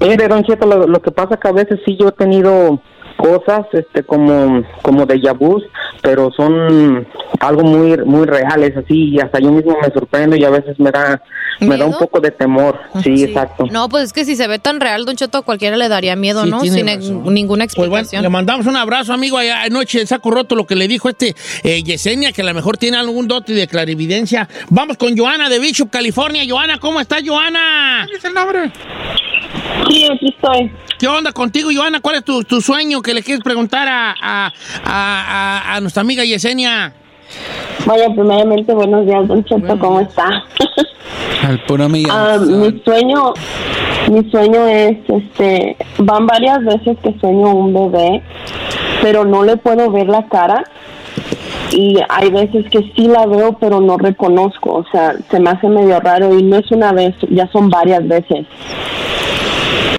Mire, 0.02 0.28
Don 0.28 0.44
Cheto, 0.44 0.66
lo, 0.68 0.86
lo 0.88 1.02
que 1.02 1.12
pasa 1.12 1.38
que 1.38 1.48
a 1.48 1.52
veces 1.54 1.80
sí 1.86 1.96
yo 2.00 2.10
he 2.10 2.12
tenido 2.12 2.82
cosas 3.24 3.66
este 3.72 4.04
como 4.04 4.64
como 4.82 5.06
de 5.06 5.18
vus, 5.40 5.64
pero 6.02 6.30
son 6.36 7.08
algo 7.40 7.64
muy 7.64 7.98
muy 8.06 8.26
reales 8.26 8.76
así 8.76 9.12
y 9.12 9.20
hasta 9.22 9.40
yo 9.40 9.50
mismo 9.52 9.78
me 9.82 9.90
sorprendo 9.94 10.36
y 10.36 10.44
a 10.44 10.50
veces 10.50 10.78
me 10.78 10.92
da 10.92 11.22
me 11.62 11.78
da 11.78 11.86
un 11.86 11.92
¿Miedo? 11.92 12.00
poco 12.00 12.20
de 12.20 12.32
temor. 12.32 12.78
Sí, 13.02 13.24
exacto. 13.24 13.66
No, 13.72 13.88
pues 13.88 14.06
es 14.06 14.14
que 14.14 14.26
si 14.26 14.36
se 14.36 14.48
ve 14.48 14.60
tan 14.60 14.82
real, 14.82 15.06
Don 15.06 15.16
Cheto, 15.16 15.38
a 15.38 15.42
cualquiera 15.44 15.78
le 15.78 15.88
daría 15.88 16.16
miedo, 16.16 16.44
Sí, 16.44 16.50
¿no? 16.50 16.60
Sin 16.62 16.90
e- 16.90 16.98
ninguna 16.98 17.66
Pues 17.66 17.78
bueno, 17.78 17.96
explicación. 18.02 18.24
le 18.24 18.30
mandamos 18.30 18.66
un 18.66 18.76
abrazo, 18.76 19.14
amigo, 19.14 19.38
allá 19.38 19.64
anoche 19.64 20.02
en 20.02 20.08
saco 20.08 20.32
roto 20.32 20.56
lo 20.56 20.66
que 20.66 20.76
le 20.76 20.88
dijo 20.88 21.08
este 21.10 21.36
eh, 21.64 21.82
Yesenia, 21.84 22.34
que 22.34 22.42
a 22.42 22.46
lo 22.46 22.54
mejor 22.54 22.78
tiene 22.78 22.98
algún 22.98 23.28
dote 23.28 23.54
de 23.54 23.68
clarividencia. 23.68 24.50
Vamos 24.70 24.98
con 24.98 25.16
Joana 25.18 25.48
de 25.48 25.60
Bishop, 25.60 25.90
California. 25.90 26.44
Joana, 26.48 26.80
¿cómo 26.80 27.00
estás, 27.00 27.22
Joana? 27.26 28.08
es 28.14 28.26
el 28.26 28.34
nombre? 28.34 28.72
Sí, 29.90 30.06
aquí 30.12 30.28
estoy. 30.30 30.72
¿Qué 31.00 31.08
onda 31.08 31.32
contigo, 31.32 31.70
Joana? 31.74 32.00
¿Cuál 32.00 32.16
es 32.18 32.24
tu, 32.24 32.44
tu 32.44 32.62
sueño 32.62 33.02
que 33.02 33.14
le 33.14 33.22
quieres 33.24 33.44
preguntar 33.44 33.88
a, 33.88 34.12
a, 34.12 34.48
a- 34.48 34.52
a- 34.86 35.76
a 35.76 35.82
nuestra 35.82 36.02
amiga 36.02 36.24
Yesenia? 36.24 36.94
Vaya, 37.86 38.08
primeramente, 38.10 38.74
buenos 38.74 39.06
días, 39.06 39.28
Don 39.28 39.44
Cheto, 39.44 39.78
¿cómo 39.80 40.00
está? 40.00 40.44
Al 41.48 41.60
puro 41.66 41.90
millón. 41.90 42.12
Ah, 42.14 42.38
mi 42.40 42.82
sueño, 42.86 43.34
mi 44.10 44.30
sueño 44.32 44.66
es, 44.68 44.98
este, 45.10 45.76
van 45.98 46.26
varias 46.26 46.64
veces 46.64 46.98
que 47.04 47.14
sueño 47.20 47.50
un 47.54 47.74
bebé, 47.74 48.22
pero 49.02 49.26
no 49.26 49.44
le 49.44 49.58
puedo 49.58 49.92
ver 49.92 50.08
la 50.08 50.26
cara 50.28 50.64
y 51.72 51.98
hay 52.08 52.30
veces 52.30 52.66
que 52.70 52.80
sí 52.96 53.08
la 53.08 53.26
veo, 53.26 53.58
pero 53.60 53.82
no 53.82 53.98
reconozco, 53.98 54.74
o 54.76 54.86
sea, 54.92 55.16
se 55.30 55.40
me 55.40 55.50
hace 55.50 55.68
medio 55.68 56.00
raro 56.00 56.38
y 56.38 56.44
no 56.44 56.58
es 56.58 56.72
una 56.72 56.94
vez, 56.94 57.14
ya 57.30 57.50
son 57.52 57.70
varias 57.70 58.08
veces. 58.08 58.46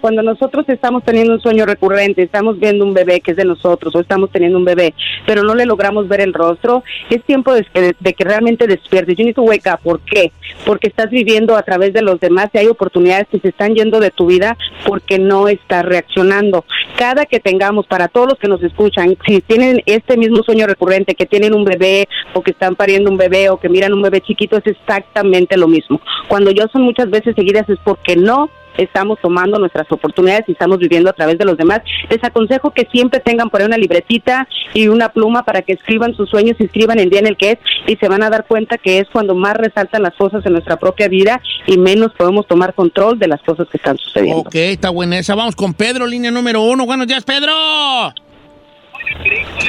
Cuando 0.00 0.22
nosotros 0.22 0.66
estamos 0.68 1.02
teniendo 1.02 1.32
un 1.32 1.40
sueño 1.40 1.64
recurrente, 1.64 2.22
estamos 2.22 2.58
viendo 2.58 2.84
un 2.84 2.92
bebé 2.92 3.20
que 3.20 3.30
es 3.30 3.36
de 3.36 3.44
nosotros 3.44 3.94
o 3.94 4.00
estamos 4.00 4.30
teniendo 4.30 4.58
un 4.58 4.64
bebé, 4.64 4.94
pero 5.26 5.42
no 5.42 5.54
le 5.54 5.64
logramos 5.64 6.08
ver 6.08 6.20
el 6.20 6.34
rostro, 6.34 6.84
es 7.08 7.22
tiempo 7.24 7.54
de 7.54 7.64
que, 7.64 8.24
realmente 8.24 8.66
despiertes. 8.66 9.16
You 9.16 9.24
need 9.24 9.34
to 9.34 9.42
wake. 9.42 9.64
¿Por 9.82 10.00
qué? 10.00 10.32
Porque 10.66 10.88
estás 10.88 11.10
viviendo 11.10 11.56
a 11.56 11.62
través 11.62 11.92
de 11.92 12.02
los 12.02 12.20
demás 12.20 12.50
y 12.52 12.58
hay 12.58 12.66
oportunidades 12.66 13.28
que 13.28 13.40
se 13.40 13.48
están 13.48 13.74
yendo 13.74 13.98
de 13.98 14.10
tu 14.10 14.26
vida 14.26 14.56
porque 14.86 15.18
no 15.18 15.48
estás 15.48 15.84
reaccionando. 15.84 16.64
Cada 16.96 17.24
que 17.24 17.40
tengamos, 17.40 17.86
para 17.86 18.08
todos 18.08 18.28
los 18.28 18.38
que 18.38 18.48
nos 18.48 18.62
escuchan, 18.62 19.16
si 19.26 19.40
tienen 19.40 19.82
este 19.86 20.16
mismo 20.16 20.42
sueño 20.42 20.66
recurrente, 20.66 21.14
que 21.14 21.26
tienen 21.26 21.54
un 21.54 21.64
bebé 21.64 22.08
o 22.34 22.42
que 22.42 22.50
están 22.50 22.76
pariendo 22.76 23.10
un 23.10 23.16
bebé 23.16 23.48
o 23.48 23.58
que 23.58 23.68
miran 23.68 23.94
un 23.94 24.02
bebé 24.02 24.20
chiquito, 24.20 24.56
es 24.56 24.66
exactamente 24.66 25.56
lo 25.56 25.68
mismo. 25.68 26.00
Cuando 26.28 26.50
yo 26.50 26.66
son 26.68 26.82
muchas 26.82 27.10
veces 27.10 27.34
seguidas 27.34 27.68
es 27.68 27.78
porque 27.84 28.16
no 28.16 28.50
estamos 28.78 29.18
tomando 29.20 29.58
nuestras 29.58 29.90
oportunidades 29.90 30.44
y 30.48 30.52
estamos 30.52 30.78
viviendo 30.78 31.10
a 31.10 31.12
través 31.12 31.38
de 31.38 31.44
los 31.44 31.56
demás. 31.56 31.80
Les 32.10 32.22
aconsejo 32.22 32.72
que 32.72 32.88
siempre 32.92 33.20
tengan 33.20 33.50
por 33.50 33.60
ahí 33.60 33.66
una 33.66 33.76
libretita 33.76 34.48
y 34.72 34.88
una 34.88 35.10
pluma 35.10 35.44
para 35.44 35.62
que 35.62 35.72
escriban 35.72 36.14
sus 36.14 36.28
sueños 36.30 36.56
y 36.58 36.64
escriban 36.64 36.98
el 36.98 37.10
día 37.10 37.20
en 37.20 37.26
el 37.26 37.36
que 37.36 37.52
es 37.52 37.58
y 37.86 37.96
se 37.96 38.08
van 38.08 38.22
a 38.22 38.30
dar 38.30 38.46
cuenta 38.46 38.78
que 38.78 38.98
es 38.98 39.06
cuando 39.12 39.34
más 39.34 39.56
resaltan 39.56 40.02
las 40.02 40.14
cosas 40.14 40.44
en 40.46 40.52
nuestra 40.52 40.76
propia 40.76 41.08
vida 41.08 41.40
y 41.66 41.78
menos 41.78 42.12
podemos 42.16 42.46
tomar 42.46 42.74
control 42.74 43.18
de 43.18 43.28
las 43.28 43.40
cosas 43.42 43.68
que 43.68 43.76
están 43.76 43.96
sucediendo. 43.98 44.40
Ok, 44.40 44.54
está 44.54 44.90
buena 44.90 45.18
esa. 45.18 45.34
Vamos 45.34 45.56
con 45.56 45.74
Pedro, 45.74 46.06
línea 46.06 46.30
número 46.30 46.62
uno. 46.62 46.86
Buenos 46.86 47.06
días, 47.06 47.24
Pedro. 47.24 47.52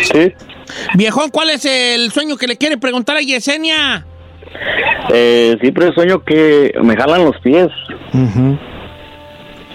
Sí, 0.01 0.33
Viejón, 0.95 1.29
¿cuál 1.29 1.51
es 1.51 1.65
el 1.65 2.11
sueño 2.11 2.37
que 2.37 2.47
le 2.47 2.57
quiere 2.57 2.77
preguntar 2.77 3.17
a 3.17 3.21
Yesenia? 3.21 4.05
eh, 5.13 5.57
siempre 5.61 5.93
sueño 5.93 6.23
que 6.23 6.73
me 6.81 6.95
jalan 6.95 7.25
los 7.25 7.39
pies. 7.41 7.67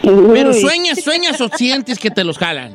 Pero 0.03 0.53
sueñas, 0.53 1.03
sueñas 1.03 1.41
o 1.41 1.49
sientes 1.49 1.99
que 1.99 2.11
te 2.11 2.25
los 2.25 2.39
jalan. 2.39 2.73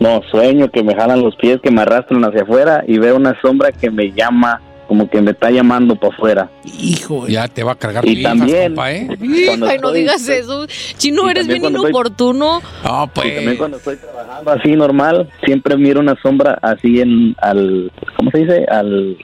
No, 0.00 0.20
sueño 0.30 0.70
que 0.70 0.82
me 0.82 0.94
jalan 0.94 1.22
los 1.22 1.34
pies, 1.36 1.58
que 1.62 1.70
me 1.70 1.82
arrastran 1.82 2.24
hacia 2.24 2.42
afuera 2.42 2.84
y 2.86 2.98
veo 2.98 3.16
una 3.16 3.36
sombra 3.40 3.72
que 3.72 3.90
me 3.90 4.12
llama, 4.12 4.60
como 4.86 5.10
que 5.10 5.20
me 5.20 5.32
está 5.32 5.50
llamando 5.50 5.96
para 5.96 6.14
afuera. 6.14 6.50
Hijo. 6.64 7.26
Ya 7.26 7.48
te 7.48 7.64
va 7.64 7.72
a 7.72 7.74
cargar 7.74 8.06
Y 8.06 8.16
pifas, 8.16 8.36
también- 8.38 8.68
compa, 8.74 8.92
¿eh? 8.92 9.06
Cuando 9.08 9.66
Ay, 9.66 9.78
no 9.78 9.88
estoy- 9.88 10.00
digas 10.00 10.28
eso. 10.28 10.66
Chino, 10.96 11.28
eres 11.28 11.46
bien 11.48 11.64
estoy- 11.64 11.80
inoportuno. 11.80 12.62
No, 12.84 13.04
Y 13.04 13.08
también 13.18 13.44
pues. 13.44 13.58
cuando 13.58 13.76
estoy 13.78 13.96
trabajando 13.96 14.50
así 14.52 14.70
normal, 14.76 15.28
siempre 15.44 15.76
miro 15.76 15.98
una 16.00 16.14
sombra 16.22 16.58
así 16.62 17.00
en 17.00 17.34
al, 17.38 17.90
¿cómo 18.16 18.30
se 18.30 18.38
dice? 18.38 18.66
Al 18.70 19.16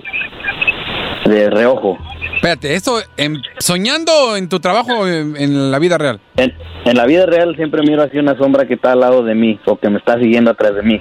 de 1.24 1.50
reojo. 1.50 1.98
Espérate, 2.36 2.74
¿esto 2.74 3.00
en- 3.16 3.40
soñando 3.58 4.36
en 4.36 4.48
tu 4.48 4.60
trabajo 4.60 5.06
en, 5.08 5.36
en 5.36 5.70
la 5.70 5.78
vida 5.78 5.96
real? 5.98 6.20
En, 6.36 6.52
en 6.84 6.96
la 6.96 7.06
vida 7.06 7.26
real 7.26 7.54
siempre 7.56 7.82
miro 7.82 8.02
así 8.02 8.18
una 8.18 8.36
sombra 8.36 8.66
que 8.66 8.74
está 8.74 8.92
al 8.92 9.00
lado 9.00 9.22
de 9.22 9.34
mí 9.34 9.58
o 9.66 9.76
que 9.76 9.88
me 9.88 9.98
está 9.98 10.18
siguiendo 10.18 10.50
atrás 10.50 10.74
de 10.74 10.82
mí. 10.82 11.00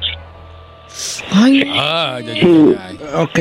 Ay, 1.33 1.63
Ay, 1.73 2.25
ay, 2.29 2.29
ay, 2.29 2.77
ay. 2.79 2.99
Ok. 3.15 3.39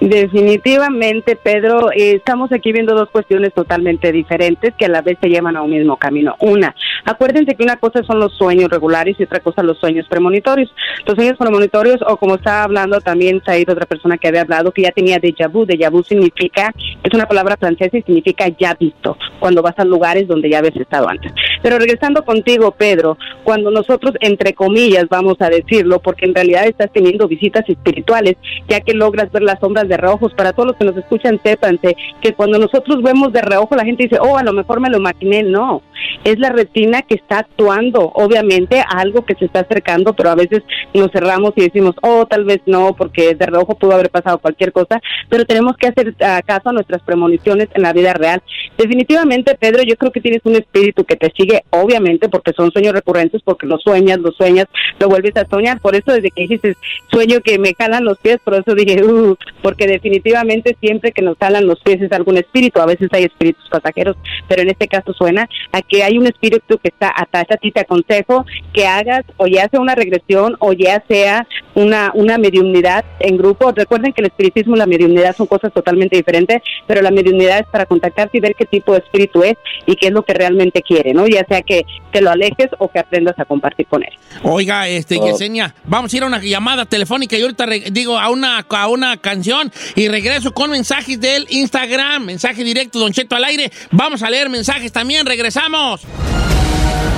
Definitivamente, 0.00 1.36
Pedro, 1.36 1.90
eh, 1.90 2.12
estamos 2.16 2.52
aquí 2.52 2.70
viendo 2.70 2.94
dos 2.94 3.08
cuestiones 3.08 3.54
totalmente 3.54 4.12
diferentes 4.12 4.74
que 4.74 4.84
a 4.84 4.88
la 4.88 5.00
vez 5.00 5.16
se 5.22 5.28
llevan 5.28 5.56
a 5.56 5.62
un 5.62 5.70
mismo 5.70 5.96
camino. 5.96 6.36
Una, 6.40 6.74
acuérdense 7.04 7.54
que 7.54 7.62
una 7.62 7.76
cosa 7.76 8.02
son 8.02 8.20
los 8.20 8.34
sueños 8.34 8.68
regulares 8.68 9.16
y 9.18 9.22
otra 9.22 9.40
cosa 9.40 9.62
los 9.62 9.78
sueños 9.78 10.06
premonitorios. 10.06 10.72
Los 11.06 11.16
sueños 11.16 11.38
premonitorios, 11.38 12.00
o 12.06 12.18
como 12.18 12.34
estaba 12.34 12.64
hablando 12.64 13.00
también 13.00 13.42
Said, 13.44 13.70
otra 13.70 13.86
persona 13.86 14.18
que 14.18 14.28
había 14.28 14.42
hablado, 14.42 14.70
que 14.70 14.82
ya 14.82 14.90
tenía 14.90 15.18
déjà 15.18 15.50
vu. 15.50 15.64
Déjà 15.64 15.90
vu 15.90 16.02
significa, 16.02 16.74
es 17.02 17.14
una 17.14 17.26
palabra 17.26 17.56
francesa 17.56 17.96
y 17.96 18.02
significa 18.02 18.48
ya 18.48 18.74
visto, 18.74 19.16
cuando 19.40 19.62
vas 19.62 19.78
a 19.78 19.84
lugares 19.84 20.28
donde 20.28 20.50
ya 20.50 20.58
habías 20.58 20.76
estado 20.76 21.08
antes. 21.08 21.32
Pero 21.62 21.78
regresando 21.78 22.22
contigo, 22.24 22.72
Pedro, 22.72 23.16
cuando 23.44 23.70
nosotros, 23.70 24.14
entre 24.20 24.52
comillas, 24.52 25.08
vamos 25.08 25.36
a 25.40 25.48
decirlo, 25.48 26.00
porque 26.00 26.26
en 26.26 26.34
realidad 26.34 26.66
estás 26.66 26.92
teniendo 26.92 27.26
visitas 27.26 27.66
espirituales, 27.66 28.36
ya 28.68 28.80
que 28.80 28.92
logras 28.92 29.32
ver 29.32 29.42
las 29.42 29.58
sombras 29.58 29.85
de 29.88 29.96
reojos. 29.96 30.34
Para 30.34 30.52
todos 30.52 30.68
los 30.68 30.76
que 30.76 30.84
nos 30.84 30.96
escuchan, 30.96 31.40
sépanse 31.42 31.96
que 32.20 32.32
cuando 32.34 32.58
nosotros 32.58 33.02
vemos 33.02 33.32
de 33.32 33.42
reojo, 33.42 33.76
la 33.76 33.84
gente 33.84 34.04
dice, 34.04 34.18
oh, 34.20 34.36
a 34.36 34.42
lo 34.42 34.52
mejor 34.52 34.80
me 34.80 34.90
lo 34.90 34.98
imaginé. 34.98 35.42
No, 35.42 35.82
es 36.24 36.38
la 36.38 36.50
retina 36.50 37.02
que 37.02 37.14
está 37.14 37.40
actuando, 37.40 38.10
obviamente, 38.14 38.80
a 38.80 39.00
algo 39.00 39.24
que 39.24 39.34
se 39.34 39.46
está 39.46 39.60
acercando, 39.60 40.14
pero 40.14 40.30
a 40.30 40.34
veces 40.34 40.62
nos 40.94 41.10
cerramos 41.10 41.52
y 41.56 41.62
decimos, 41.62 41.94
oh, 42.02 42.26
tal 42.26 42.44
vez 42.44 42.60
no, 42.66 42.94
porque 42.94 43.34
de 43.34 43.46
reojo 43.46 43.76
pudo 43.76 43.92
haber 43.92 44.10
pasado 44.10 44.38
cualquier 44.38 44.72
cosa, 44.72 45.00
pero 45.28 45.44
tenemos 45.44 45.76
que 45.76 45.88
hacer 45.88 46.14
ah, 46.20 46.40
caso 46.44 46.70
a 46.70 46.72
nuestras 46.72 47.02
premoniciones 47.02 47.68
en 47.74 47.82
la 47.82 47.92
vida 47.92 48.12
real. 48.14 48.42
Definitivamente, 48.76 49.54
Pedro, 49.54 49.82
yo 49.82 49.96
creo 49.96 50.12
que 50.12 50.20
tienes 50.20 50.40
un 50.44 50.56
espíritu 50.56 51.04
que 51.04 51.16
te 51.16 51.32
sigue, 51.36 51.64
obviamente, 51.70 52.28
porque 52.28 52.52
son 52.52 52.70
sueños 52.70 52.92
recurrentes, 52.92 53.42
porque 53.42 53.66
lo 53.66 53.78
sueñas, 53.78 54.18
lo 54.18 54.32
sueñas, 54.32 54.66
lo 54.98 55.08
vuelves 55.08 55.36
a 55.36 55.46
soñar. 55.46 55.80
Por 55.80 55.94
eso, 55.94 56.12
desde 56.12 56.30
que 56.30 56.42
dijiste 56.42 56.76
sueño 57.10 57.40
que 57.40 57.58
me 57.58 57.74
jalan 57.74 58.04
los 58.04 58.18
pies, 58.18 58.38
por 58.42 58.54
eso 58.54 58.74
dije, 58.74 59.02
uh, 59.04 59.36
porque 59.62 59.75
definitivamente 59.86 60.76
siempre 60.80 61.12
que 61.12 61.22
nos 61.22 61.36
jalan 61.38 61.66
los 61.66 61.80
pies 61.80 62.00
es 62.00 62.12
algún 62.12 62.38
espíritu. 62.38 62.80
A 62.80 62.86
veces 62.86 63.08
hay 63.12 63.24
espíritus 63.24 63.68
pasajeros, 63.70 64.16
pero 64.48 64.62
en 64.62 64.70
este 64.70 64.88
caso 64.88 65.12
suena 65.12 65.48
a 65.72 65.82
que 65.82 66.02
hay 66.02 66.16
un 66.18 66.26
espíritu 66.26 66.78
que 66.78 66.88
está 66.88 67.12
atrás 67.14 67.44
a 67.50 67.56
ti. 67.56 67.70
Te 67.72 67.80
aconsejo 67.80 68.46
que 68.72 68.86
hagas 68.86 69.24
o 69.36 69.46
ya 69.46 69.68
sea 69.68 69.80
una 69.80 69.94
regresión 69.94 70.56
o 70.60 70.72
ya 70.72 71.04
sea 71.08 71.46
una, 71.74 72.12
una 72.14 72.38
mediunidad 72.38 73.04
en 73.20 73.36
grupo. 73.36 73.72
Recuerden 73.72 74.12
que 74.12 74.22
el 74.22 74.28
espiritismo 74.28 74.76
y 74.76 74.78
la 74.78 74.86
mediunidad 74.86 75.36
son 75.36 75.46
cosas 75.46 75.72
totalmente 75.72 76.16
diferentes, 76.16 76.62
pero 76.86 77.02
la 77.02 77.10
mediunidad 77.10 77.58
es 77.58 77.66
para 77.66 77.84
contactarte 77.86 78.38
y 78.38 78.40
ver 78.40 78.54
qué 78.56 78.64
tipo 78.64 78.92
de 78.92 78.98
espíritu 79.00 79.42
es 79.42 79.56
y 79.86 79.96
qué 79.96 80.06
es 80.08 80.12
lo 80.12 80.22
que 80.24 80.32
realmente 80.34 80.80
quiere, 80.82 81.12
¿no? 81.12 81.26
Ya 81.26 81.44
sea 81.48 81.62
que 81.62 81.84
te 82.12 82.20
lo 82.20 82.30
alejes 82.30 82.68
o 82.78 82.88
que 82.88 82.98
aprendas 83.00 83.38
a 83.38 83.44
compartir 83.44 83.86
con 83.86 84.02
él. 84.02 84.10
Oiga, 84.42 84.88
este, 84.88 85.16
Oh. 85.18 85.26
Yesenia, 85.26 85.74
vamos 85.84 86.12
a 86.12 86.16
ir 86.18 86.22
a 86.22 86.26
una 86.26 86.40
llamada 86.42 86.84
telefónica 86.84 87.36
y 87.38 87.42
ahorita 87.42 87.64
re- 87.66 87.84
digo 87.90 88.18
a 88.18 88.28
una, 88.30 88.58
a 88.68 88.88
una 88.88 89.16
canción 89.16 89.65
y 89.94 90.08
regreso 90.08 90.52
con 90.52 90.70
mensajes 90.70 91.20
del 91.20 91.46
Instagram, 91.50 92.24
mensaje 92.24 92.64
directo, 92.64 92.98
Don 92.98 93.12
Cheto 93.12 93.36
al 93.36 93.44
aire. 93.44 93.70
Vamos 93.90 94.22
a 94.22 94.30
leer 94.30 94.48
mensajes 94.48 94.92
también, 94.92 95.26
regresamos. 95.26 96.02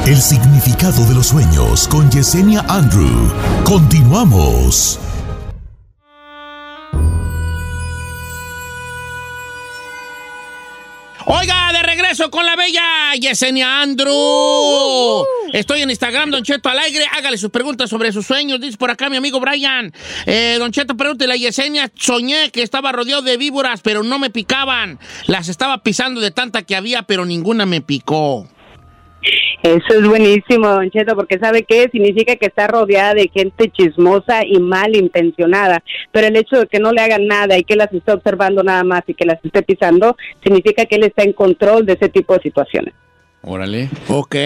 El 0.07 0.21
significado 0.21 1.05
de 1.07 1.15
los 1.15 1.27
sueños 1.27 1.87
con 1.89 2.11
Yesenia 2.11 2.65
Andrew. 2.69 3.31
Continuamos. 3.65 4.99
Oiga, 11.31 11.73
de 11.75 11.83
regreso 11.83 12.31
con 12.31 12.47
la 12.47 12.57
bella 12.57 13.13
Yesenia 13.21 13.83
Andrew. 13.83 15.27
Estoy 15.53 15.83
en 15.83 15.91
Instagram, 15.91 16.31
Don 16.31 16.43
Cheto 16.43 16.71
al 16.71 16.79
aire. 16.79 17.05
Hágale 17.13 17.37
sus 17.37 17.51
preguntas 17.51 17.91
sobre 17.91 18.13
sus 18.13 18.27
sueños. 18.27 18.59
Dice 18.63 18.79
por 18.79 18.91
acá 18.91 19.11
mi 19.11 19.19
amigo 19.19 19.39
Brian. 19.39 19.93
Eh, 20.25 20.57
don 20.59 20.73
Cheto, 20.73 20.97
pregúntele 20.97 21.35
a 21.35 21.37
Yesenia. 21.37 21.93
Soñé 21.95 22.51
que 22.51 22.63
estaba 22.63 22.93
rodeado 22.93 23.21
de 23.21 23.37
víboras, 23.37 23.83
pero 23.83 24.03
no 24.03 24.19
me 24.19 24.31
picaban. 24.31 24.99
Las 25.27 25.49
estaba 25.49 25.83
pisando 25.83 26.23
de 26.23 26.31
tanta 26.31 26.63
que 26.63 26.75
había, 26.75 27.03
pero 27.03 27.27
ninguna 27.27 27.67
me 27.67 27.83
picó. 27.83 28.49
Eso 29.63 29.87
es 29.89 30.09
buenísimo, 30.09 30.69
Don 30.69 30.89
Cheto, 30.91 31.17
porque 31.17 31.39
¿sabe 31.39 31.65
qué? 31.65 31.89
Significa 31.91 32.37
que 32.37 32.47
está 32.47 32.69
rodeada 32.69 33.15
de 33.15 33.29
gente 33.33 33.71
chismosa 33.71 34.45
y 34.47 34.61
malintencionada, 34.61 35.83
pero 36.13 36.29
el 36.29 36.37
hecho 36.37 36.61
de 36.61 36.67
que 36.69 36.79
no 36.79 36.93
le 36.93 37.01
hagan 37.01 37.27
nada 37.27 37.59
y 37.59 37.65
que 37.65 37.75
las 37.75 37.93
esté 37.93 38.13
observando 38.13 38.63
nada 38.63 38.85
más 38.85 39.03
y 39.09 39.15
que 39.15 39.27
las 39.27 39.45
esté 39.45 39.63
pisando, 39.63 40.17
significa 40.45 40.85
que 40.85 40.97
él 40.97 41.05
está 41.05 41.25
en 41.25 41.33
control 41.33 41.87
de 41.87 41.95
ese 41.95 42.09
tipo 42.09 42.35
de 42.35 42.43
situaciones. 42.43 42.95
Órale. 43.43 43.89
Ok. 44.09 44.37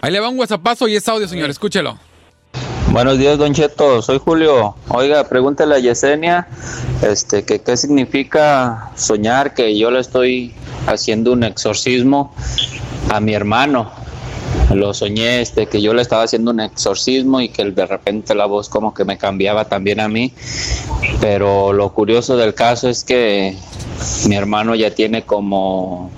Ahí 0.00 0.12
le 0.12 0.20
va 0.20 0.28
un 0.28 0.38
WhatsAppazo 0.38 0.86
y 0.88 0.96
es 0.96 1.08
audio, 1.08 1.26
señor. 1.26 1.50
Escúchelo. 1.50 1.98
Buenos 2.90 3.18
días, 3.18 3.38
Don 3.38 3.54
Cheto. 3.54 4.02
Soy 4.02 4.18
Julio. 4.18 4.76
Oiga, 4.88 5.28
pregúntale 5.28 5.74
a 5.74 5.78
Yesenia, 5.78 6.46
este, 7.02 7.44
que 7.44 7.60
qué 7.62 7.76
significa 7.76 8.90
soñar 8.96 9.54
que 9.54 9.78
yo 9.78 9.90
le 9.90 10.00
estoy 10.00 10.54
haciendo 10.86 11.32
un 11.32 11.42
exorcismo 11.42 12.34
a 13.10 13.18
mi 13.18 13.34
hermano. 13.34 13.90
Lo 14.74 14.94
soñé, 14.94 15.42
este, 15.42 15.66
que 15.66 15.82
yo 15.82 15.92
le 15.92 16.00
estaba 16.02 16.22
haciendo 16.22 16.50
un 16.50 16.60
exorcismo 16.60 17.40
y 17.40 17.48
que 17.50 17.64
de 17.64 17.86
repente 17.86 18.34
la 18.34 18.46
voz 18.46 18.68
como 18.68 18.94
que 18.94 19.04
me 19.04 19.18
cambiaba 19.18 19.66
también 19.66 20.00
a 20.00 20.08
mí. 20.08 20.32
Pero 21.20 21.72
lo 21.72 21.92
curioso 21.92 22.36
del 22.36 22.54
caso 22.54 22.88
es 22.88 23.04
que 23.04 23.56
mi 24.28 24.34
hermano 24.36 24.74
ya 24.74 24.90
tiene 24.94 25.22
como 25.22 26.10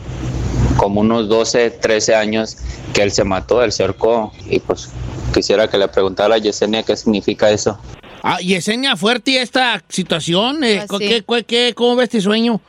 como 0.76 1.00
unos 1.00 1.28
12, 1.28 1.70
13 1.70 2.14
años 2.16 2.56
que 2.92 3.02
él 3.02 3.10
se 3.10 3.24
mató, 3.24 3.62
él 3.62 3.72
se 3.72 3.82
ahorcó. 3.84 4.32
Y 4.48 4.60
pues 4.60 4.88
quisiera 5.32 5.68
que 5.68 5.78
le 5.78 5.88
preguntara 5.88 6.34
a 6.34 6.38
Yesenia 6.38 6.82
qué 6.82 6.96
significa 6.96 7.50
eso. 7.50 7.78
Ah, 8.22 8.38
Yesenia, 8.40 8.96
fuerte 8.96 9.40
esta 9.40 9.82
situación. 9.88 10.62
eh, 10.64 10.84
Pues 10.88 11.00
sí. 11.02 11.08
¿qué, 11.08 11.24
qué- 11.26 11.44
qué- 11.44 11.72
cómo 11.74 11.96
ves 11.96 12.04
este 12.04 12.20
sueño? 12.20 12.60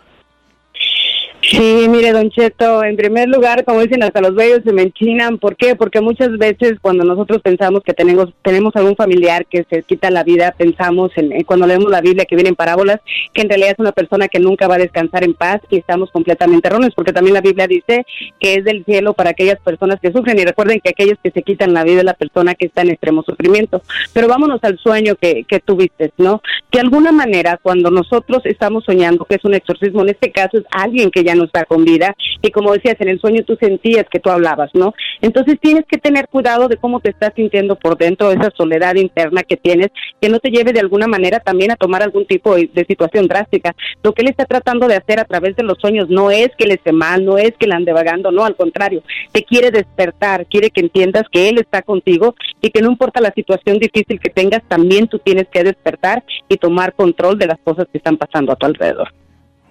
Sí, 1.51 1.85
mire, 1.89 2.11
Don 2.11 2.31
Cheto, 2.31 2.83
en 2.83 2.95
primer 2.95 3.29
lugar, 3.29 3.65
como 3.65 3.81
dicen, 3.81 4.01
hasta 4.01 4.19
los 4.19 4.33
vellos 4.33 4.61
se 4.65 4.73
me 4.73 4.81
enchinan. 4.81 5.37
¿Por 5.37 5.55
qué? 5.55 5.75
Porque 5.75 6.01
muchas 6.01 6.35
veces 6.39 6.79
cuando 6.81 7.03
nosotros 7.03 7.41
pensamos 7.43 7.83
que 7.83 7.93
tenemos 7.93 8.33
tenemos 8.41 8.75
algún 8.75 8.95
familiar 8.95 9.45
que 9.45 9.63
se 9.69 9.83
quita 9.83 10.09
la 10.09 10.23
vida, 10.23 10.55
pensamos 10.57 11.11
en, 11.17 11.31
en 11.31 11.43
cuando 11.43 11.67
leemos 11.67 11.91
la 11.91 12.01
Biblia 12.01 12.25
que 12.25 12.35
viene 12.35 12.49
en 12.49 12.55
parábolas, 12.55 12.99
que 13.31 13.41
en 13.41 13.49
realidad 13.49 13.71
es 13.73 13.79
una 13.79 13.91
persona 13.91 14.27
que 14.27 14.39
nunca 14.39 14.67
va 14.67 14.75
a 14.75 14.79
descansar 14.79 15.23
en 15.23 15.35
paz 15.35 15.61
y 15.69 15.77
estamos 15.77 16.09
completamente 16.09 16.67
erróneos, 16.67 16.95
porque 16.95 17.13
también 17.13 17.35
la 17.35 17.41
Biblia 17.41 17.67
dice 17.67 18.05
que 18.39 18.55
es 18.55 18.63
del 18.63 18.83
cielo 18.83 19.13
para 19.13 19.29
aquellas 19.29 19.59
personas 19.59 19.99
que 20.01 20.11
sufren. 20.11 20.39
Y 20.39 20.45
recuerden 20.45 20.79
que 20.79 20.89
aquellos 20.89 21.19
que 21.23 21.29
se 21.29 21.43
quitan 21.43 21.73
la 21.73 21.83
vida 21.83 21.99
es 21.99 22.05
la 22.05 22.15
persona 22.15 22.55
que 22.55 22.65
está 22.65 22.81
en 22.81 22.89
extremo 22.89 23.21
sufrimiento. 23.21 23.83
Pero 24.13 24.27
vámonos 24.27 24.63
al 24.63 24.79
sueño 24.79 25.15
que, 25.15 25.43
que 25.43 25.59
tuviste, 25.59 26.11
¿no? 26.17 26.41
De 26.71 26.79
alguna 26.79 27.11
manera, 27.11 27.59
cuando 27.61 27.91
nosotros 27.91 28.41
estamos 28.45 28.83
soñando 28.83 29.25
que 29.25 29.35
es 29.35 29.45
un 29.45 29.53
exorcismo, 29.53 30.01
en 30.01 30.09
este 30.09 30.31
caso 30.31 30.57
es 30.57 30.63
alguien 30.71 31.11
que 31.11 31.23
ya 31.23 31.34
no 31.35 31.45
está 31.45 31.65
con 31.65 31.83
vida, 31.85 32.15
y 32.41 32.51
como 32.51 32.73
decías, 32.73 32.95
en 32.99 33.09
el 33.09 33.19
sueño 33.19 33.43
tú 33.45 33.57
sentías 33.59 34.05
que 34.09 34.19
tú 34.19 34.29
hablabas, 34.29 34.69
¿no? 34.73 34.93
Entonces 35.21 35.57
tienes 35.59 35.85
que 35.85 35.97
tener 35.97 36.27
cuidado 36.27 36.67
de 36.67 36.77
cómo 36.77 36.99
te 36.99 37.09
estás 37.09 37.33
sintiendo 37.35 37.75
por 37.75 37.97
dentro, 37.97 38.31
esa 38.31 38.51
soledad 38.55 38.95
interna 38.95 39.43
que 39.43 39.57
tienes, 39.57 39.89
que 40.21 40.29
no 40.29 40.39
te 40.39 40.49
lleve 40.49 40.73
de 40.73 40.79
alguna 40.79 41.07
manera 41.07 41.39
también 41.39 41.71
a 41.71 41.75
tomar 41.75 42.03
algún 42.03 42.25
tipo 42.25 42.55
de, 42.55 42.69
de 42.73 42.85
situación 42.85 43.27
drástica. 43.27 43.75
Lo 44.03 44.13
que 44.13 44.21
él 44.21 44.29
está 44.29 44.45
tratando 44.45 44.87
de 44.87 44.95
hacer 44.95 45.19
a 45.19 45.25
través 45.25 45.55
de 45.55 45.63
los 45.63 45.77
sueños 45.79 46.09
no 46.09 46.31
es 46.31 46.49
que 46.57 46.65
le 46.65 46.75
esté 46.75 46.91
mal, 46.91 47.25
no 47.25 47.37
es 47.37 47.53
que 47.57 47.67
le 47.67 47.75
ande 47.75 47.93
vagando, 47.93 48.31
no, 48.31 48.45
al 48.45 48.55
contrario, 48.55 49.03
te 49.31 49.43
quiere 49.43 49.71
despertar, 49.71 50.45
quiere 50.47 50.69
que 50.69 50.81
entiendas 50.81 51.23
que 51.31 51.49
él 51.49 51.57
está 51.57 51.81
contigo 51.81 52.35
y 52.61 52.69
que 52.69 52.81
no 52.81 52.91
importa 52.91 53.21
la 53.21 53.33
situación 53.33 53.79
difícil 53.79 54.19
que 54.19 54.29
tengas, 54.29 54.61
también 54.67 55.07
tú 55.07 55.19
tienes 55.19 55.47
que 55.51 55.63
despertar 55.63 56.23
y 56.47 56.57
tomar 56.57 56.93
control 56.93 57.37
de 57.37 57.47
las 57.47 57.59
cosas 57.63 57.87
que 57.91 57.97
están 57.97 58.17
pasando 58.17 58.51
a 58.51 58.55
tu 58.55 58.65
alrededor. 58.65 59.13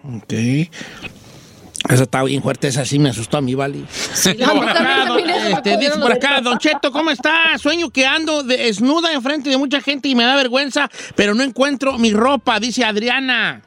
Ok. 0.04 0.34
Esa 1.88 2.04
está 2.04 2.22
bien 2.22 2.42
fuerte, 2.42 2.66
esa 2.68 2.84
sí 2.84 2.98
me 2.98 3.10
asustó 3.10 3.36
a 3.36 3.40
mí, 3.42 3.54
¿vale? 3.54 3.80
la 4.38 4.52
por 4.54 4.68
acá, 4.68 5.04
don- 5.06 5.20
eso 5.30 5.48
este, 5.48 5.76
dice 5.76 5.90
los 5.90 5.98
por 5.98 6.12
acá. 6.12 6.40
Don 6.40 6.58
Cheto, 6.58 6.90
¿cómo 6.90 7.10
está? 7.10 7.58
Sueño 7.58 7.90
que 7.90 8.06
ando 8.06 8.42
desnuda 8.42 9.12
enfrente 9.12 9.50
de 9.50 9.58
mucha 9.58 9.80
gente 9.82 10.08
y 10.08 10.14
me 10.14 10.24
da 10.24 10.34
vergüenza, 10.34 10.88
pero 11.14 11.34
no 11.34 11.42
encuentro 11.42 11.98
mi 11.98 12.10
ropa, 12.12 12.58
dice 12.58 12.84
Adriana. 12.84 13.60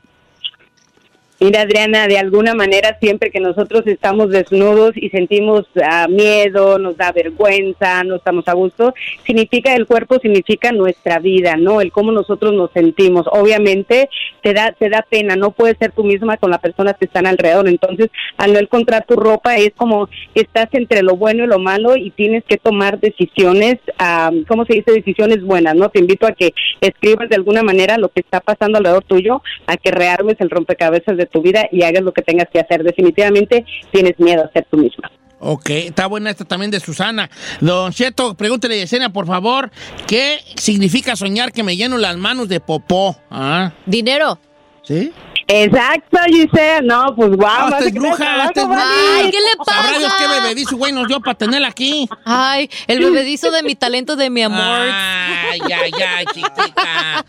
Mira, 1.39 1.61
Adriana, 1.61 2.07
de 2.07 2.17
alguna 2.17 2.55
manera 2.55 2.97
siempre 2.99 3.29
que 3.29 3.39
nosotros 3.39 3.85
estamos 3.85 4.31
desnudos 4.31 4.93
y 4.95 5.11
sentimos 5.11 5.67
ah, 5.83 6.07
miedo, 6.09 6.79
nos 6.79 6.97
da 6.97 7.11
vergüenza, 7.11 8.03
no 8.03 8.15
estamos 8.15 8.47
a 8.47 8.53
gusto, 8.53 8.95
significa 9.23 9.75
el 9.75 9.85
cuerpo, 9.85 10.17
significa 10.17 10.71
nuestra 10.71 11.19
vida, 11.19 11.55
¿no? 11.55 11.79
El 11.79 11.91
cómo 11.91 12.11
nosotros 12.11 12.53
nos 12.53 12.71
sentimos. 12.71 13.27
Obviamente 13.31 14.09
te 14.41 14.55
da, 14.55 14.71
te 14.71 14.89
da 14.89 15.05
pena, 15.07 15.35
no 15.35 15.51
puedes 15.51 15.77
ser 15.77 15.91
tú 15.91 16.03
misma 16.03 16.37
con 16.37 16.49
las 16.49 16.59
personas 16.59 16.95
que 16.97 17.05
están 17.05 17.27
alrededor. 17.27 17.67
Entonces, 17.67 18.09
al 18.37 18.53
no 18.53 18.57
encontrar 18.57 19.05
tu 19.05 19.15
ropa, 19.15 19.57
es 19.57 19.73
como 19.77 20.09
estás 20.33 20.69
entre 20.71 21.03
lo 21.03 21.17
bueno 21.17 21.43
y 21.43 21.47
lo 21.47 21.59
malo 21.59 21.95
y 21.95 22.09
tienes 22.09 22.45
que 22.45 22.57
tomar 22.57 22.99
decisiones, 22.99 23.75
ah, 23.99 24.31
¿cómo 24.47 24.65
se 24.65 24.73
dice? 24.73 24.91
Decisiones 24.91 25.43
buenas, 25.43 25.75
¿no? 25.75 25.89
Te 25.89 25.99
invito 25.99 26.25
a 26.25 26.31
que 26.31 26.55
escribas 26.81 27.29
de 27.29 27.35
alguna 27.35 27.61
manera 27.61 27.99
lo 27.99 28.09
que 28.09 28.21
está 28.21 28.39
pasando 28.39 28.79
alrededor 28.79 29.03
tuyo, 29.03 29.43
a 29.67 29.77
que 29.77 29.91
rearmes 29.91 30.37
el 30.39 30.49
rompecabezas 30.49 31.15
de 31.15 31.26
tu 31.27 31.41
vida 31.41 31.67
y 31.71 31.83
hagas 31.83 32.03
lo 32.03 32.13
que 32.13 32.21
tengas 32.21 32.47
que 32.51 32.59
hacer. 32.59 32.83
Definitivamente 32.83 33.65
tienes 33.91 34.19
miedo 34.19 34.43
a 34.43 34.51
ser 34.51 34.65
tú 34.69 34.77
misma. 34.77 35.11
Ok, 35.39 35.69
está 35.69 36.07
buena 36.07 36.31
esta 36.31 36.45
también 36.45 36.71
de 36.71 36.79
Susana. 36.79 37.29
Don 37.61 37.91
Cheto, 37.91 38.33
pregúntele 38.35 38.75
a 38.75 38.77
Yesenia, 38.79 39.09
por 39.09 39.27
favor, 39.27 39.69
¿qué 40.07 40.39
significa 40.55 41.15
soñar 41.15 41.51
que 41.51 41.63
me 41.63 41.75
lleno 41.75 41.97
las 41.97 42.17
manos 42.17 42.49
de 42.49 42.59
popó? 42.59 43.15
¿Ah? 43.29 43.71
Dinero. 43.85 44.39
¿Sí? 44.81 45.11
Exacto, 45.47 46.17
Giselle. 46.27 46.81
No, 46.85 47.15
pues 47.15 47.31
guau. 47.35 47.49
Ah, 47.49 47.69
vas 47.69 47.73
esta 47.73 47.77
a 47.77 47.87
es 47.87 47.93
quedar 47.93 48.07
bruja, 48.09 48.45
es 48.45 48.53
Vali. 48.55 48.67
bruja. 48.67 49.17
Ay, 49.17 49.31
¿qué 49.31 49.37
le 49.39 49.65
Sabrá 49.65 49.97
Dios 49.99 50.13
qué 50.17 50.25
pasa? 50.25 50.41
bebedizo, 50.41 50.77
güey, 50.77 50.91
nos 50.91 51.07
dio 51.07 51.19
para 51.21 51.37
tenerla 51.37 51.67
aquí. 51.69 52.09
Ay, 52.25 52.69
el 52.87 52.99
bebedizo 52.99 53.51
de 53.51 53.63
mi 53.63 53.75
talento 53.77 54.15
de 54.15 54.29
mi 54.29 54.43
amor. 54.43 54.59
Ay, 54.61 55.59
ay, 55.73 55.91
ay, 56.05 56.25
chiquita. 56.33 57.25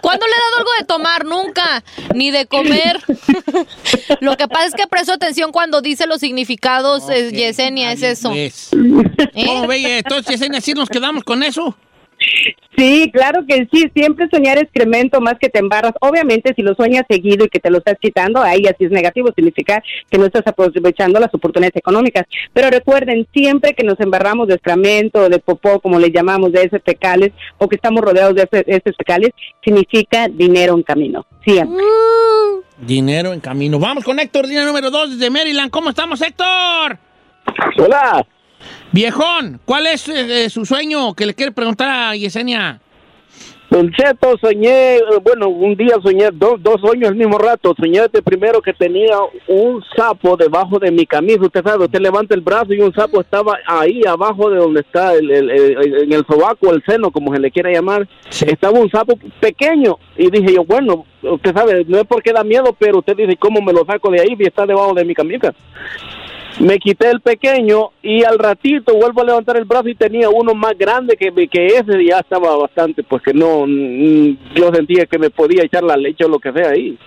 ¿Cuándo 0.00 0.26
le 0.26 0.32
he 0.32 0.38
dado 0.38 0.56
algo 0.58 0.70
de 0.78 0.84
tomar? 0.86 1.24
Nunca. 1.24 1.84
Ni 2.14 2.30
de 2.30 2.46
comer. 2.46 3.00
Lo 4.20 4.36
que 4.36 4.48
pasa 4.48 4.66
es 4.66 4.74
que 4.74 4.86
presto 4.86 5.12
atención 5.12 5.52
cuando 5.52 5.80
dice 5.82 6.06
los 6.06 6.20
significados, 6.20 7.08
eh, 7.10 7.30
Yesenia, 7.32 7.92
es 7.92 8.02
eso. 8.02 8.30
Pues. 8.30 8.70
¿Eh? 9.34 9.46
¿Cómo 9.46 9.66
ve? 9.66 9.98
Entonces, 9.98 10.26
Yesenia, 10.26 10.60
¿sí 10.60 10.72
nos 10.74 10.88
quedamos 10.88 11.22
con 11.24 11.42
eso? 11.42 11.76
Sí, 12.76 13.10
claro 13.12 13.44
que 13.46 13.66
sí. 13.72 13.90
Siempre 13.94 14.28
soñar 14.30 14.58
excremento 14.58 15.20
más 15.20 15.34
que 15.40 15.48
te 15.48 15.58
embarras. 15.58 15.92
Obviamente, 16.00 16.52
si 16.54 16.62
lo 16.62 16.74
sueñas 16.74 17.04
seguido 17.08 17.44
y 17.44 17.48
que 17.48 17.58
te 17.58 17.70
lo 17.70 17.78
estás 17.78 17.96
quitando, 18.00 18.40
ahí 18.40 18.66
así 18.66 18.84
es 18.84 18.90
negativo. 18.90 19.30
Significa 19.34 19.82
que 20.10 20.18
no 20.18 20.26
estás 20.26 20.46
aprovechando 20.46 21.18
las 21.18 21.34
oportunidades 21.34 21.76
económicas. 21.76 22.26
Pero 22.52 22.70
recuerden, 22.70 23.26
siempre 23.32 23.74
que 23.74 23.84
nos 23.84 23.98
embarramos 24.00 24.46
de 24.46 24.54
excremento, 24.54 25.28
de 25.28 25.38
popó, 25.38 25.80
como 25.80 25.98
le 25.98 26.10
llamamos, 26.10 26.52
de 26.52 26.62
heces 26.62 26.82
fecales, 26.84 27.32
o 27.58 27.68
que 27.68 27.76
estamos 27.76 28.02
rodeados 28.02 28.34
de 28.34 28.48
heces 28.66 28.96
fecales, 28.96 29.30
significa 29.64 30.28
dinero 30.28 30.74
en 30.74 30.82
camino. 30.82 31.26
Siempre. 31.44 31.84
Dinero 32.78 33.32
en 33.32 33.40
camino. 33.40 33.80
Vamos 33.80 34.04
con 34.04 34.20
Héctor, 34.20 34.46
línea 34.46 34.64
número 34.64 34.90
2 34.90 35.18
desde 35.18 35.30
Maryland. 35.30 35.70
¿Cómo 35.70 35.90
estamos, 35.90 36.22
Héctor? 36.22 36.98
Hola. 37.76 38.24
Viejón, 38.92 39.60
¿cuál 39.64 39.86
es 39.86 40.08
eh, 40.08 40.44
eh, 40.44 40.50
su 40.50 40.64
sueño 40.64 41.14
que 41.14 41.26
le 41.26 41.34
quiere 41.34 41.52
preguntar 41.52 41.88
a 41.90 42.16
Yesenia? 42.16 42.80
Don 43.70 43.90
Cheto, 43.92 44.34
soñé, 44.40 44.96
eh, 44.96 45.02
bueno, 45.22 45.48
un 45.50 45.76
día 45.76 45.96
soñé 46.02 46.30
dos, 46.32 46.54
dos 46.62 46.80
sueños 46.80 47.10
al 47.10 47.16
mismo 47.16 47.36
rato. 47.36 47.74
Soñé 47.78 48.00
de 48.10 48.22
primero 48.22 48.62
que 48.62 48.72
tenía 48.72 49.14
un 49.46 49.84
sapo 49.94 50.38
debajo 50.38 50.78
de 50.78 50.90
mi 50.90 51.04
camisa. 51.04 51.42
Usted 51.42 51.62
sabe, 51.62 51.84
usted 51.84 52.00
levanta 52.00 52.34
el 52.34 52.40
brazo 52.40 52.72
y 52.72 52.80
un 52.80 52.94
sapo 52.94 53.20
estaba 53.20 53.58
ahí 53.66 54.00
abajo 54.08 54.48
de 54.48 54.56
donde 54.56 54.80
está, 54.80 55.12
el, 55.12 55.30
el- 55.30 55.50
el- 55.50 55.94
en 56.04 56.12
el 56.14 56.24
sobaco, 56.26 56.72
el 56.72 56.82
seno, 56.86 57.10
como 57.10 57.34
se 57.34 57.40
le 57.40 57.50
quiera 57.50 57.70
llamar. 57.70 58.08
Estaba 58.46 58.80
un 58.80 58.90
sapo 58.90 59.18
pequeño 59.38 59.98
y 60.16 60.30
dije 60.30 60.54
yo, 60.54 60.64
bueno, 60.64 61.04
usted 61.20 61.52
sabe, 61.54 61.84
no 61.86 61.98
es 61.98 62.04
porque 62.08 62.32
da 62.32 62.42
miedo, 62.44 62.74
pero 62.78 63.00
usted 63.00 63.16
dice, 63.18 63.36
¿cómo 63.36 63.60
me 63.60 63.74
lo 63.74 63.84
saco 63.84 64.10
de 64.10 64.22
ahí? 64.22 64.34
Y 64.38 64.44
está 64.46 64.64
debajo 64.64 64.94
de 64.94 65.04
mi 65.04 65.14
camisa. 65.14 65.52
Me 66.60 66.78
quité 66.78 67.10
el 67.10 67.20
pequeño 67.20 67.90
y 68.02 68.24
al 68.24 68.38
ratito 68.38 68.94
vuelvo 68.94 69.22
a 69.22 69.26
levantar 69.26 69.56
el 69.56 69.64
brazo 69.64 69.88
y 69.88 69.94
tenía 69.94 70.28
uno 70.28 70.54
más 70.54 70.76
grande 70.76 71.16
que, 71.16 71.32
que 71.48 71.66
ese 71.66 72.04
ya 72.04 72.18
estaba 72.18 72.56
bastante, 72.56 73.04
pues 73.04 73.22
que 73.22 73.32
no, 73.32 73.64
mm, 73.66 74.54
yo 74.56 74.72
sentía 74.74 75.06
que 75.06 75.18
me 75.18 75.30
podía 75.30 75.62
echar 75.62 75.84
la 75.84 75.96
leche 75.96 76.24
o 76.24 76.28
lo 76.28 76.40
que 76.40 76.52
sea 76.52 76.70
ahí. 76.70 76.98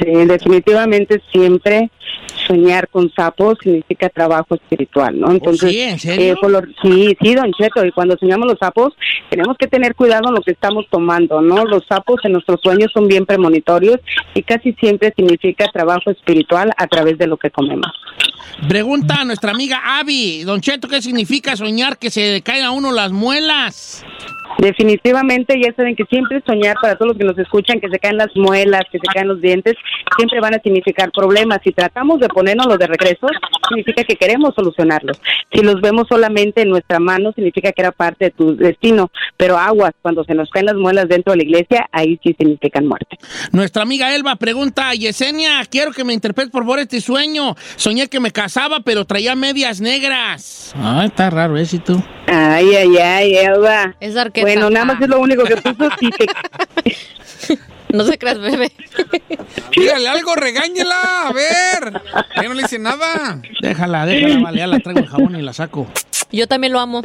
Sí, 0.00 0.10
definitivamente 0.24 1.20
siempre 1.32 1.90
soñar 2.46 2.88
con 2.88 3.10
sapos 3.12 3.58
significa 3.62 4.08
trabajo 4.08 4.54
espiritual, 4.54 5.18
¿no? 5.18 5.30
Entonces, 5.30 5.70
sí? 5.70 5.80
¿En 5.80 5.98
serio? 5.98 6.32
eh, 6.32 6.36
por 6.40 6.50
lo- 6.50 6.62
sí, 6.82 7.16
sí, 7.20 7.34
don 7.34 7.52
Cheto, 7.52 7.84
y 7.84 7.92
cuando 7.92 8.16
soñamos 8.18 8.48
los 8.48 8.58
sapos, 8.58 8.92
tenemos 9.28 9.56
que 9.58 9.66
tener 9.66 9.94
cuidado 9.94 10.28
en 10.28 10.34
lo 10.34 10.40
que 10.42 10.52
estamos 10.52 10.86
tomando, 10.90 11.40
¿no? 11.40 11.64
Los 11.64 11.84
sapos 11.88 12.20
en 12.24 12.32
nuestros 12.32 12.60
sueños 12.62 12.90
son 12.92 13.08
bien 13.08 13.26
premonitorios 13.26 13.98
y 14.34 14.42
casi 14.42 14.72
siempre 14.74 15.12
significa 15.16 15.66
trabajo 15.72 16.10
espiritual 16.10 16.70
a 16.76 16.86
través 16.86 17.18
de 17.18 17.26
lo 17.26 17.36
que 17.36 17.50
comemos. 17.50 17.90
Pregunta 18.68 19.20
a 19.20 19.24
nuestra 19.24 19.52
amiga 19.52 19.80
Abby. 20.00 20.42
Don 20.44 20.60
Cheto, 20.60 20.88
¿qué 20.88 21.00
significa 21.00 21.56
soñar 21.56 21.98
que 21.98 22.10
se 22.10 22.32
le 22.32 22.42
caen 22.42 22.64
a 22.64 22.70
uno 22.72 22.92
las 22.92 23.12
muelas? 23.12 24.04
Definitivamente, 24.60 25.58
ya 25.58 25.72
saben 25.74 25.96
que 25.96 26.04
siempre 26.04 26.42
soñar 26.46 26.76
para 26.82 26.94
todos 26.94 27.12
los 27.12 27.18
que 27.18 27.24
nos 27.24 27.38
escuchan, 27.38 27.80
que 27.80 27.88
se 27.88 27.98
caen 27.98 28.18
las 28.18 28.28
muelas, 28.36 28.82
que 28.92 28.98
se 28.98 29.06
caen 29.12 29.28
los 29.28 29.40
dientes, 29.40 29.74
siempre 30.18 30.38
van 30.38 30.54
a 30.54 30.60
significar 30.60 31.10
problemas. 31.12 31.60
Si 31.64 31.72
tratamos 31.72 32.20
de 32.20 32.28
ponernos 32.28 32.78
de 32.78 32.86
regreso, 32.86 33.26
significa 33.68 34.04
que 34.04 34.16
queremos 34.16 34.54
solucionarlos. 34.54 35.18
Si 35.50 35.62
los 35.62 35.80
vemos 35.80 36.06
solamente 36.08 36.60
en 36.60 36.68
nuestra 36.68 37.00
mano, 37.00 37.32
significa 37.32 37.72
que 37.72 37.80
era 37.80 37.90
parte 37.90 38.26
de 38.26 38.30
tu 38.32 38.54
destino. 38.54 39.10
Pero 39.38 39.56
aguas, 39.56 39.92
cuando 40.02 40.24
se 40.24 40.34
nos 40.34 40.50
caen 40.50 40.66
las 40.66 40.76
muelas 40.76 41.08
dentro 41.08 41.32
de 41.32 41.38
la 41.38 41.44
iglesia, 41.44 41.88
ahí 41.90 42.20
sí 42.22 42.36
significan 42.38 42.86
muerte. 42.86 43.16
Nuestra 43.52 43.82
amiga 43.82 44.14
Elba 44.14 44.36
pregunta, 44.36 44.92
Yesenia, 44.92 45.64
quiero 45.70 45.92
que 45.92 46.04
me 46.04 46.12
interpretes 46.12 46.52
por 46.52 46.64
favor 46.64 46.80
este 46.80 47.00
sueño. 47.00 47.54
Soñé 47.76 48.08
que 48.08 48.20
me 48.20 48.30
casaba, 48.30 48.80
pero 48.80 49.06
traía 49.06 49.34
medias 49.34 49.80
negras. 49.80 50.74
Ah, 50.76 51.04
está 51.06 51.30
raro 51.30 51.56
ese 51.56 51.78
tú. 51.78 52.02
Ay, 52.26 52.74
ay, 52.76 52.96
ay, 52.98 53.34
Elba. 53.38 53.96
Es 54.00 54.16
arqueta. 54.16 54.49
Bueno, 54.52 54.68
nada 54.68 54.84
más 54.84 55.00
es 55.00 55.08
lo 55.08 55.20
único 55.20 55.44
que 55.44 55.56
puso. 55.56 55.88
Sí, 56.00 56.10
que 56.10 56.26
No 57.92 58.04
se 58.04 58.18
creas, 58.18 58.38
bebé. 58.38 58.72
Dígale 59.76 60.08
algo, 60.08 60.34
regáñela. 60.34 61.28
A 61.28 61.32
ver. 61.32 62.02
Yo 62.42 62.48
no 62.48 62.54
le 62.54 62.62
hice 62.62 62.78
nada. 62.78 63.40
Déjala, 63.62 64.06
déjala, 64.06 64.40
vale, 64.40 64.58
ya 64.58 64.66
la 64.66 64.80
traigo 64.80 65.00
el 65.00 65.08
jabón 65.08 65.36
y 65.36 65.42
la 65.42 65.52
saco. 65.52 65.86
Yo 66.32 66.48
también 66.48 66.72
lo 66.72 66.80
amo. 66.80 67.02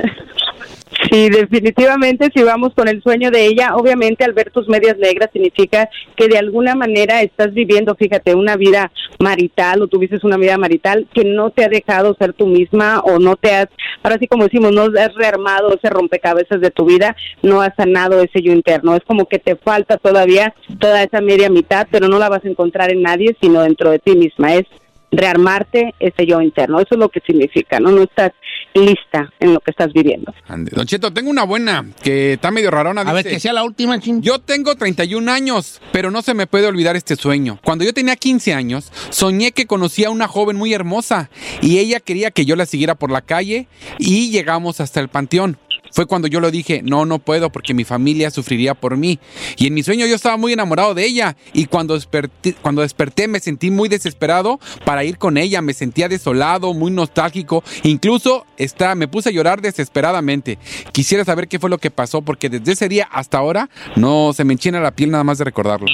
Sí, 1.12 1.30
definitivamente 1.30 2.30
si 2.34 2.44
vamos 2.44 2.74
con 2.74 2.88
el 2.88 3.02
sueño 3.04 3.30
de 3.30 3.46
ella, 3.46 3.76
obviamente 3.76 4.24
al 4.24 4.34
ver 4.34 4.52
tus 4.52 4.68
medias 4.68 4.98
negras 4.98 5.30
significa 5.32 5.90
que 6.16 6.28
de 6.28 6.38
alguna 6.38 6.76
manera 6.76 7.22
estás 7.22 7.54
viviendo, 7.54 7.96
fíjate, 7.96 8.34
una 8.34 8.56
vida 8.56 8.92
marital 9.20 9.82
o 9.82 9.88
tuviste 9.88 10.18
una 10.24 10.38
vida 10.38 10.58
marital 10.58 11.08
que 11.14 11.24
no 11.24 11.50
te 11.52 11.66
ha 11.66 11.70
dejado 11.70 12.16
ser 12.16 12.34
tú 12.34 12.48
misma 12.48 13.00
o 13.02 13.20
no 13.20 13.36
te 13.36 13.54
has, 13.54 13.68
ahora 14.04 14.18
sí 14.20 14.28
como 14.28 14.46
decimos, 14.46 14.72
no 14.72 14.84
has 14.84 15.14
rearmado 15.16 15.74
ese 15.74 15.90
rompecabezas 15.90 16.62
de 16.62 16.72
tu 16.72 16.86
vida, 16.86 17.16
no 17.44 17.62
has 17.62 17.76
sanado 17.76 18.22
ese 18.22 18.42
yo 18.42 18.52
interno. 18.52 18.96
Es 18.96 19.04
como 19.04 19.26
que 19.26 19.40
te 19.40 19.56
falta 19.56 19.98
todavía 19.98 20.54
toda 20.80 21.04
esa 21.04 21.22
media 21.22 21.50
mitad, 21.50 21.88
pero 21.92 22.08
no 22.08 22.20
la 22.20 22.30
vas 22.30 22.44
a 22.46 22.50
encontrar 22.50 22.92
en 22.92 23.02
nadie, 23.02 23.36
sino 23.42 23.62
dentro 23.62 23.92
de 23.92 24.00
ti 24.00 24.16
misma. 24.16 24.56
Es 24.56 24.66
rearmarte 25.12 25.94
ese 26.00 26.26
yo 26.26 26.42
interno. 26.42 26.80
Eso 26.80 26.96
es 26.96 27.00
lo 27.00 27.10
que 27.10 27.22
significa, 27.22 27.80
¿no? 27.80 27.92
No 27.92 28.04
estás 28.04 28.32
lista 28.76 29.32
en 29.40 29.54
lo 29.54 29.60
que 29.60 29.72
estás 29.72 29.92
viviendo. 29.94 30.34
Ande. 30.48 30.72
Don 30.76 30.86
Cheto, 30.86 31.12
tengo 31.12 31.30
una 31.30 31.44
buena 31.44 31.86
que 32.04 32.34
está 32.34 32.52
medio 32.52 32.72
rarona. 32.72 33.02
A 33.02 33.14
ver, 33.14 33.24
dice, 33.24 33.36
que 33.36 33.40
sea 33.40 33.54
la 33.54 33.64
última, 33.64 34.00
chin. 34.00 34.22
Yo 34.22 34.40
tengo 34.40 34.76
31 34.76 35.32
años, 35.32 35.82
pero 35.92 36.12
no 36.12 36.22
se 36.22 36.34
me 36.34 36.48
puede 36.48 36.68
olvidar 36.68 36.96
este 36.96 37.16
sueño. 37.16 37.60
Cuando 37.64 37.84
yo 37.86 37.94
tenía 37.94 38.16
15 38.16 38.54
años, 38.54 38.92
soñé 39.10 39.52
que 39.52 39.66
conocía 39.66 40.10
a 40.10 40.12
una 40.12 40.28
joven 40.28 40.58
muy 40.58 40.74
hermosa 40.74 41.30
y 41.62 41.80
ella 41.80 42.00
quería 42.00 42.32
que 42.32 42.46
yo 42.46 42.56
la 42.56 42.66
siguiera 42.66 42.96
por 42.96 43.12
la 43.12 43.22
calle 43.22 43.68
y 43.98 44.30
llegamos 44.30 44.82
hasta 44.82 45.00
el 45.00 45.10
panteón. 45.10 45.58
Fue 45.96 46.08
cuando 46.08 46.28
yo 46.28 46.42
lo 46.42 46.52
dije, 46.52 46.82
no, 46.84 47.06
no 47.06 47.20
puedo 47.20 47.50
porque 47.50 47.74
mi 47.74 47.86
familia 47.86 48.30
sufriría 48.30 48.74
por 48.74 48.98
mí. 48.98 49.18
Y 49.56 49.68
en 49.68 49.74
mi 49.74 49.82
sueño 49.82 50.06
yo 50.06 50.16
estaba 50.16 50.36
muy 50.36 50.52
enamorado 50.52 50.94
de 50.94 51.06
ella 51.06 51.38
y 51.54 51.68
cuando 51.68 51.94
desperté, 51.94 52.54
cuando 52.62 52.82
desperté 52.82 53.30
me 53.30 53.40
sentí 53.40 53.72
muy 53.72 53.88
desesperado 53.88 54.60
para 54.84 55.06
ir 55.06 55.18
con 55.18 55.38
ella. 55.38 55.62
Me 55.62 55.74
sentía 55.74 56.10
desolado, 56.10 56.74
muy 56.74 56.92
nostálgico. 56.92 57.64
Incluso 57.84 58.46
está, 58.58 58.94
me 58.96 59.08
puse 59.08 59.30
a 59.30 59.32
llorar 59.32 59.62
desesperadamente. 59.62 60.60
Quisiera 60.92 61.24
saber 61.24 61.48
qué 61.48 61.60
fue 61.60 61.70
lo 61.70 61.78
que 61.78 61.92
pasó 61.92 62.22
porque 62.22 62.50
desde 62.50 62.74
ese 62.74 62.90
día 62.90 63.08
hasta 63.10 63.38
ahora 63.38 63.70
no 63.96 64.34
se 64.34 64.44
me 64.44 64.52
enchina 64.52 64.82
la 64.82 64.92
piel 64.92 65.12
nada 65.12 65.24
más 65.24 65.38
de 65.38 65.46
recordarlo. 65.46 65.88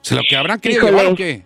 ¿Se 0.00 0.16
lo 0.16 0.22
que 0.28 0.36
habrán 0.36 0.58
querido 0.58 0.88
o 0.88 1.14
qué? 1.14 1.44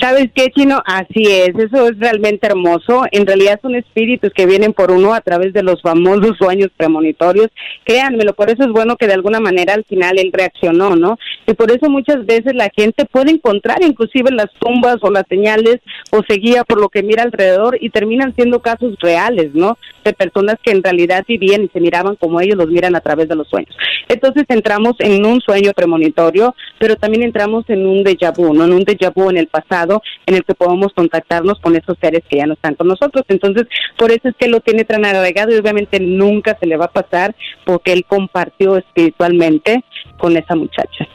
¿Sabes 0.00 0.28
qué, 0.34 0.50
Chino? 0.50 0.82
Así 0.84 1.22
es, 1.22 1.50
eso 1.56 1.88
es 1.88 1.98
realmente 1.98 2.46
hermoso. 2.46 3.04
En 3.12 3.26
realidad 3.26 3.60
son 3.62 3.76
espíritus 3.76 4.32
que 4.34 4.44
vienen 4.44 4.72
por 4.72 4.90
uno 4.90 5.14
a 5.14 5.20
través 5.20 5.52
de 5.52 5.62
los 5.62 5.80
famosos 5.82 6.36
sueños 6.36 6.70
premonitorios. 6.76 7.48
Créanmelo, 7.84 8.34
por 8.34 8.50
eso 8.50 8.64
es 8.64 8.70
bueno 8.70 8.96
que 8.96 9.06
de 9.06 9.14
alguna 9.14 9.38
manera 9.38 9.74
al 9.74 9.84
final 9.84 10.18
él 10.18 10.30
reaccionó, 10.32 10.96
¿no? 10.96 11.16
Y 11.46 11.54
por 11.54 11.70
eso 11.70 11.88
muchas 11.88 12.26
veces 12.26 12.54
la 12.54 12.70
gente 12.74 13.04
puede 13.04 13.30
encontrar 13.30 13.82
inclusive 13.82 14.32
las 14.32 14.48
tumbas 14.58 14.96
o 15.00 15.10
las 15.10 15.24
señales 15.28 15.78
o 16.10 16.22
se 16.26 16.34
guía 16.34 16.64
por 16.64 16.80
lo 16.80 16.88
que 16.88 17.04
mira 17.04 17.22
alrededor 17.22 17.78
y 17.80 17.90
terminan 17.90 18.34
siendo 18.34 18.60
casos 18.60 18.96
reales, 19.00 19.54
¿no? 19.54 19.78
De 20.02 20.12
personas 20.12 20.56
que 20.62 20.72
en 20.72 20.82
realidad 20.82 21.24
vivían 21.26 21.62
y 21.62 21.68
se 21.68 21.80
miraban 21.80 22.16
como 22.16 22.40
ellos 22.40 22.56
los 22.56 22.68
miran 22.68 22.96
a 22.96 23.00
través 23.00 23.28
de 23.28 23.36
los 23.36 23.48
sueños. 23.48 23.76
Entonces 24.08 24.44
entramos 24.48 24.96
en 24.98 25.24
un 25.24 25.40
sueño 25.40 25.70
premonitorio, 25.74 26.54
pero 26.78 26.96
también 26.96 27.22
entramos 27.22 27.64
en 27.68 27.86
un 27.86 28.02
déjà 28.02 28.34
vu, 28.36 28.52
¿no? 28.52 28.64
En 28.64 28.72
un 28.72 28.84
déjà 28.84 29.12
vu 29.14 29.30
en 29.30 29.36
el 29.36 29.46
pasado 29.46 29.83
en 30.26 30.34
el 30.34 30.44
que 30.44 30.54
podemos 30.54 30.92
contactarnos 30.94 31.58
con 31.60 31.76
esos 31.76 31.96
seres 32.00 32.22
que 32.28 32.38
ya 32.38 32.46
no 32.46 32.54
están 32.54 32.74
con 32.74 32.88
nosotros. 32.88 33.24
Entonces, 33.28 33.66
por 33.96 34.10
eso 34.10 34.28
es 34.28 34.34
que 34.38 34.48
lo 34.48 34.60
tiene 34.60 34.84
tan 34.84 35.04
agregado 35.04 35.54
y 35.54 35.58
obviamente 35.58 36.00
nunca 36.00 36.56
se 36.58 36.66
le 36.66 36.76
va 36.76 36.86
a 36.86 36.92
pasar 36.92 37.34
porque 37.64 37.92
él 37.92 38.04
compartió 38.06 38.76
espiritualmente 38.76 39.84
con 40.18 40.36
esa 40.36 40.54
muchacha. 40.54 41.06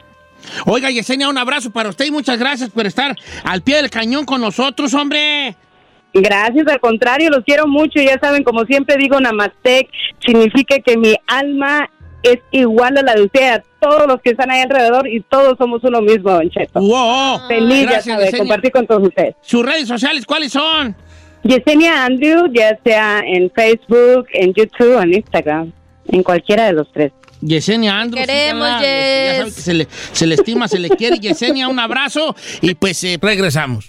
Oiga, 0.66 0.90
Yesenia, 0.90 1.28
un 1.28 1.38
abrazo 1.38 1.70
para 1.70 1.88
usted 1.88 2.06
y 2.06 2.10
muchas 2.10 2.38
gracias 2.38 2.70
por 2.70 2.86
estar 2.86 3.14
al 3.44 3.62
pie 3.62 3.76
del 3.76 3.90
cañón 3.90 4.24
con 4.24 4.40
nosotros, 4.40 4.94
hombre. 4.94 5.54
Gracias, 6.12 6.66
al 6.66 6.80
contrario, 6.80 7.30
los 7.30 7.44
quiero 7.44 7.66
mucho. 7.68 8.00
Ya 8.00 8.18
saben, 8.18 8.42
como 8.42 8.64
siempre 8.64 8.96
digo, 8.96 9.20
Namastec 9.20 9.88
significa 10.24 10.78
que 10.80 10.96
mi 10.96 11.14
alma 11.26 11.88
es 12.22 12.38
igual 12.50 12.96
a 12.98 13.02
la 13.02 13.14
de 13.14 13.22
usted, 13.22 13.52
a 13.54 13.62
todos 13.80 14.06
los 14.06 14.20
que 14.20 14.30
están 14.30 14.50
ahí 14.50 14.60
alrededor 14.60 15.08
y 15.08 15.20
todos 15.22 15.56
somos 15.58 15.82
uno 15.84 16.00
mismo, 16.02 16.30
Don 16.30 16.48
Cheto. 16.50 16.80
Wow. 16.80 17.48
Feliz, 17.48 17.82
Gracias, 17.82 18.04
ya 18.06 18.12
sabe, 18.12 18.24
Yesenia. 18.26 18.38
compartir 18.38 18.72
con 18.72 18.86
todos 18.86 19.02
ustedes. 19.08 19.34
¿Sus 19.42 19.64
redes 19.64 19.88
sociales 19.88 20.24
cuáles 20.26 20.52
son? 20.52 20.94
Yesenia 21.42 22.04
Andrew, 22.04 22.52
ya 22.52 22.78
sea 22.84 23.20
en 23.24 23.50
Facebook, 23.50 24.26
en 24.34 24.52
YouTube 24.52 24.96
o 24.96 25.00
en 25.02 25.14
Instagram, 25.14 25.72
en 26.08 26.22
cualquiera 26.22 26.66
de 26.66 26.74
los 26.74 26.92
tres. 26.92 27.12
Yesenia 27.40 27.98
Andrews. 27.98 28.26
Queremos, 28.26 28.66
síganla. 28.68 28.82
Ya 28.82 29.32
saben 29.32 29.46
Yes. 29.46 29.54
que 29.54 29.60
se 29.62 29.74
le, 29.74 29.88
se 30.12 30.26
le 30.26 30.34
estima, 30.34 30.68
se 30.68 30.78
le 30.78 30.90
quiere. 30.90 31.18
Yesenia, 31.18 31.68
un 31.68 31.78
abrazo 31.78 32.36
y 32.60 32.74
pues 32.74 33.02
eh, 33.04 33.18
regresamos. 33.20 33.86